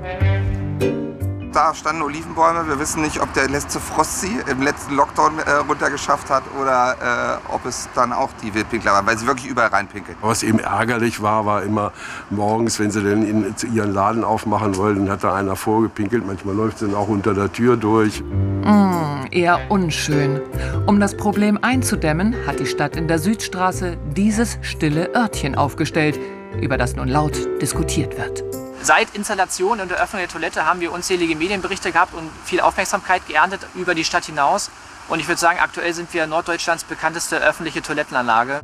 Da 1.54 1.76
standen 1.76 2.02
Olivenbäume. 2.02 2.68
Wir 2.68 2.80
wissen 2.80 3.04
nicht, 3.04 3.22
ob 3.22 3.32
der 3.34 3.48
letzte 3.48 3.80
Frost 3.80 4.22
sie 4.22 4.40
im 4.50 4.64
letzten 4.64 4.96
Lockdown 4.96 5.38
äh, 5.38 5.52
runtergeschafft 5.52 6.32
hat 6.32 6.42
oder 6.60 7.40
äh, 7.48 7.54
ob 7.54 7.64
es 7.68 7.88
dann 7.94 8.12
auch 8.12 8.32
die 8.42 8.56
Wildpinkler 8.56 8.92
waren, 8.92 9.06
weil 9.06 9.20
sie 9.20 9.28
wirklich 9.28 9.46
überall 9.46 9.70
reinpinkeln. 9.70 10.18
Was 10.22 10.42
eben 10.42 10.58
ärgerlich 10.58 11.22
war, 11.22 11.46
war 11.46 11.62
immer 11.62 11.92
morgens, 12.32 12.80
wenn 12.80 12.90
sie 12.90 13.04
dann 13.04 13.24
in, 13.24 13.56
ihren 13.72 13.94
Laden 13.94 14.24
aufmachen 14.24 14.76
wollten, 14.78 15.12
hat 15.12 15.24
da 15.24 15.36
einer 15.36 15.56
vorgepinkelt. 15.56 16.26
Manchmal 16.26 16.56
läuft 16.56 16.80
sie 16.80 16.88
dann 16.88 16.96
auch 16.96 17.08
unter 17.08 17.36
der 17.36 17.52
Tür 17.52 17.78
durch. 17.78 18.22
Mm, 18.22 19.28
eher 19.30 19.60
unschön. 19.70 20.42
Um 20.88 21.00
das 21.00 21.16
Problem 21.16 21.60
einzudämmen, 21.62 22.36
hat 22.48 22.60
die 22.60 22.66
Stadt 22.66 22.96
in 22.96 23.08
der 23.08 23.20
Südstraße 23.20 23.98
dieses 24.16 24.58
stille 24.64 25.14
Örtchen 25.16 25.54
aufgestellt, 25.54 26.20
über 26.60 26.80
das 26.80 26.96
nun 26.96 27.10
laut 27.10 27.38
diskutiert 27.62 28.18
wird. 28.18 28.44
Seit 28.84 29.16
Installation 29.16 29.80
und 29.80 29.94
Eröffnung 29.94 30.20
der 30.20 30.28
Toilette 30.28 30.66
haben 30.66 30.82
wir 30.82 30.92
unzählige 30.92 31.38
Medienberichte 31.38 31.94
gehabt 31.94 32.14
und 32.14 32.30
viel 32.44 32.60
Aufmerksamkeit 32.60 33.26
geerntet 33.30 33.62
über 33.76 33.96
die 33.96 34.04
Stadt 34.04 34.26
hinaus. 34.26 34.72
Und 35.08 35.22
ich 35.22 35.30
würde 35.30 35.40
sagen, 35.40 35.58
aktuell 35.62 35.94
sind 35.94 36.14
wir 36.14 36.28
Norddeutschlands 36.28 36.84
bekannteste 36.84 37.38
öffentliche 37.38 37.82
Toilettenanlage. 37.82 38.60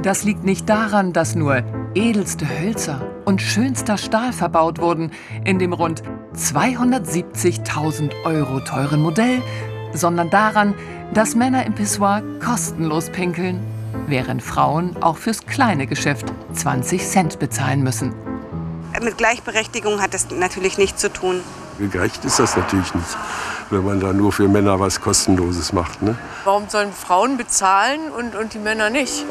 Das 0.00 0.22
liegt 0.22 0.44
nicht 0.44 0.68
daran, 0.68 1.12
dass 1.12 1.34
nur 1.34 1.64
edelste 1.96 2.48
Hölzer 2.48 3.00
und 3.24 3.42
schönster 3.42 3.98
Stahl 3.98 4.32
verbaut 4.32 4.78
wurden 4.78 5.10
in 5.44 5.58
dem 5.58 5.72
rund 5.72 6.04
270.000 6.36 8.12
Euro 8.24 8.60
teuren 8.60 9.02
Modell, 9.02 9.42
sondern 9.92 10.30
daran, 10.30 10.72
dass 11.14 11.34
Männer 11.34 11.66
im 11.66 11.74
Pissoir 11.74 12.22
kostenlos 12.38 13.10
pinkeln, 13.10 13.60
während 14.06 14.40
Frauen 14.40 14.96
auch 15.02 15.16
fürs 15.16 15.46
kleine 15.46 15.88
Geschäft 15.88 16.32
20 16.54 17.04
Cent 17.04 17.38
bezahlen 17.40 17.82
müssen. 17.82 18.31
Mit 19.00 19.18
Gleichberechtigung 19.18 20.00
hat 20.00 20.14
das 20.14 20.30
natürlich 20.30 20.78
nichts 20.78 21.00
zu 21.00 21.12
tun. 21.12 21.40
Gerecht 21.78 22.24
ist 22.24 22.38
das 22.38 22.56
natürlich 22.56 22.94
nicht, 22.94 23.16
wenn 23.70 23.84
man 23.84 24.00
da 24.00 24.12
nur 24.12 24.32
für 24.32 24.46
Männer 24.46 24.78
was 24.78 25.00
Kostenloses 25.00 25.72
macht. 25.72 26.02
Ne? 26.02 26.16
Warum 26.44 26.68
sollen 26.68 26.92
Frauen 26.92 27.36
bezahlen 27.36 28.10
und, 28.16 28.36
und 28.36 28.54
die 28.54 28.58
Männer 28.58 28.90
nicht? 28.90 29.24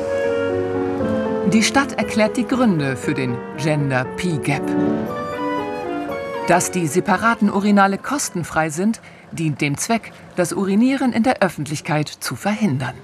Die 1.53 1.63
Stadt 1.63 1.93
erklärt 1.93 2.37
die 2.37 2.47
Gründe 2.47 2.97
für 2.97 3.13
den 3.13 3.37
Gender 3.57 4.05
P-Gap. 4.17 4.63
Dass 6.47 6.71
die 6.71 6.87
separaten 6.87 7.49
Urinale 7.49 7.97
kostenfrei 7.97 8.69
sind, 8.69 8.99
dient 9.31 9.61
dem 9.61 9.77
Zweck, 9.77 10.11
das 10.35 10.53
Urinieren 10.53 11.13
in 11.13 11.23
der 11.23 11.41
Öffentlichkeit 11.41 12.09
zu 12.09 12.35
verhindern. 12.35 12.95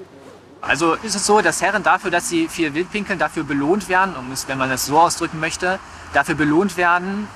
Also 0.62 0.94
ist 0.96 1.16
es 1.16 1.26
so, 1.26 1.42
dass 1.42 1.62
Herren 1.62 1.84
dafür, 1.84 2.12
dass 2.12 2.30
sie 2.30 2.48
viel 2.48 2.74
Wildpinkeln, 2.74 3.20
dafür 3.20 3.44
belohnt 3.44 3.88
werden, 3.90 4.16
um 4.18 4.32
es, 4.32 4.48
wenn 4.48 4.58
man 4.58 4.70
das 4.70 4.86
so 4.86 5.00
ausdrücken 5.00 5.40
möchte, 5.40 5.80
dafür 6.14 6.36
belohnt 6.36 6.78
werden 6.78 7.28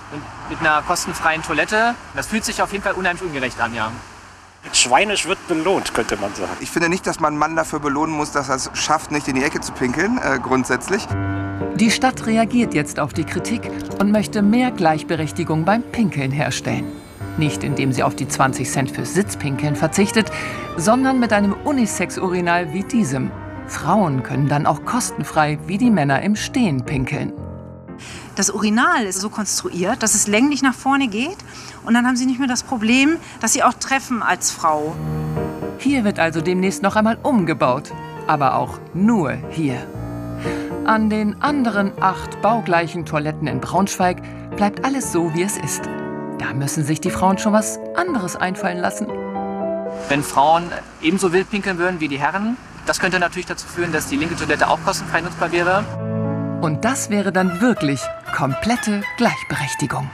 mit 0.50 0.60
einer 0.60 0.82
kostenfreien 0.82 1.44
Toilette. 1.44 1.96
Das 2.16 2.28
fühlt 2.28 2.46
sich 2.46 2.62
auf 2.62 2.72
jeden 2.72 2.84
Fall 2.84 2.94
unheimlich 2.94 3.24
ungerecht 3.24 3.60
an, 3.60 3.74
ja. 3.74 3.92
Schweinisch 4.74 5.26
wird 5.26 5.48
belohnt, 5.48 5.94
könnte 5.94 6.18
man 6.18 6.34
sagen. 6.36 6.52
Ich 6.60 6.70
finde 6.70 6.88
nicht, 6.88 7.08
dass 7.08 7.20
man 7.20 7.34
einen 7.34 7.40
Mann 7.40 7.56
dafür 7.56 7.80
belohnen 7.80 8.16
muss, 8.16 8.32
dass 8.32 8.50
er 8.50 8.56
es 8.56 8.70
schafft, 8.74 9.12
nicht 9.12 9.28
in 9.28 9.36
die 9.36 9.44
Ecke 9.44 9.60
zu 9.60 9.72
pinkeln, 9.72 10.20
äh, 10.20 10.40
grundsätzlich. 10.40 11.08
Die 11.76 11.90
Stadt 11.90 12.26
reagiert 12.28 12.74
jetzt 12.74 13.00
auf 13.00 13.14
die 13.14 13.24
Kritik 13.24 13.70
und 14.00 14.12
möchte 14.12 14.42
mehr 14.42 14.72
Gleichberechtigung 14.72 15.66
beim 15.66 15.82
Pinkeln 15.82 16.32
herstellen. 16.32 16.86
Nicht 17.38 17.64
indem 17.64 17.92
sie 17.92 18.04
auf 18.04 18.16
die 18.16 18.28
20 18.28 18.70
Cent 18.70 18.92
fürs 18.92 19.14
Sitzpinkeln 19.14 19.76
verzichtet, 19.76 20.32
sondern 20.78 21.20
mit 21.20 21.34
einem 21.34 21.54
Unisex-Urinal 21.54 22.74
wie 22.74 22.84
diesem. 22.84 23.32
Frauen 23.68 24.22
können 24.22 24.48
dann 24.48 24.66
auch 24.66 24.86
kostenfrei 24.86 25.58
wie 25.66 25.78
die 25.78 25.90
Männer 25.92 26.22
im 26.22 26.36
Stehen 26.36 26.86
pinkeln. 26.86 27.34
Das 28.36 28.50
Urinal 28.50 29.04
ist 29.04 29.20
so 29.20 29.30
konstruiert, 29.30 30.02
dass 30.04 30.16
es 30.16 30.28
länglich 30.28 30.62
nach 30.62 30.74
vorne 30.74 31.08
geht 31.08 31.38
und 31.84 31.94
dann 31.94 32.08
haben 32.08 32.16
Sie 32.16 32.26
nicht 32.26 32.40
mehr 32.40 32.48
das 32.48 32.64
Problem, 32.64 33.18
dass 33.42 33.54
Sie 33.54 33.64
auch 33.64 33.74
treffen 33.74 34.24
als 34.24 34.52
Frau. 34.52 34.96
Hier 35.80 36.04
wird 36.04 36.20
also 36.20 36.42
demnächst 36.42 36.82
noch 36.82 36.96
einmal 36.96 37.18
umgebaut, 37.24 37.92
aber 38.28 38.56
auch 38.56 38.80
nur 38.94 39.32
hier. 39.50 39.86
An 40.86 41.10
den 41.10 41.42
anderen 41.42 41.92
acht 42.02 42.42
baugleichen 42.42 43.06
Toiletten 43.06 43.48
in 43.48 43.60
Braunschweig 43.60 44.22
bleibt 44.56 44.86
alles 44.86 45.12
so, 45.12 45.34
wie 45.34 45.44
es 45.44 45.58
ist. 45.58 45.84
Da 46.40 46.54
müssen 46.54 46.84
sich 46.84 47.02
die 47.02 47.12
Frauen 47.12 47.38
schon 47.38 47.54
was 47.54 47.80
anderes 47.96 48.36
einfallen 48.36 48.80
lassen. 48.80 49.08
Wenn 50.10 50.24
Frauen 50.24 50.64
ebenso 51.02 51.34
wild 51.34 51.50
pinkeln 51.52 51.78
würden 51.78 52.00
wie 52.00 52.08
die 52.08 52.20
Herren, 52.20 52.58
das 52.86 53.00
könnte 53.00 53.20
natürlich 53.20 53.46
dazu 53.46 53.68
führen, 53.68 53.92
dass 53.92 54.08
die 54.08 54.16
linke 54.16 54.36
Toilette 54.36 54.68
auch 54.68 54.80
kostenfrei 54.84 55.22
nutzbar 55.22 55.52
wäre. 55.52 55.84
Und 56.62 56.86
das 56.86 57.10
wäre 57.10 57.32
dann 57.32 57.60
wirklich 57.60 58.00
komplette 58.36 59.02
Gleichberechtigung. 59.18 60.08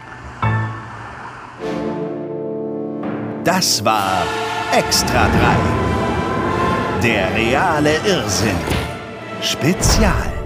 Das 3.43 3.83
war 3.83 4.23
Extra 4.71 5.27
3. 7.01 7.01
Der 7.03 7.35
reale 7.35 7.97
Irrsinn. 8.05 8.55
Spezial. 9.41 10.36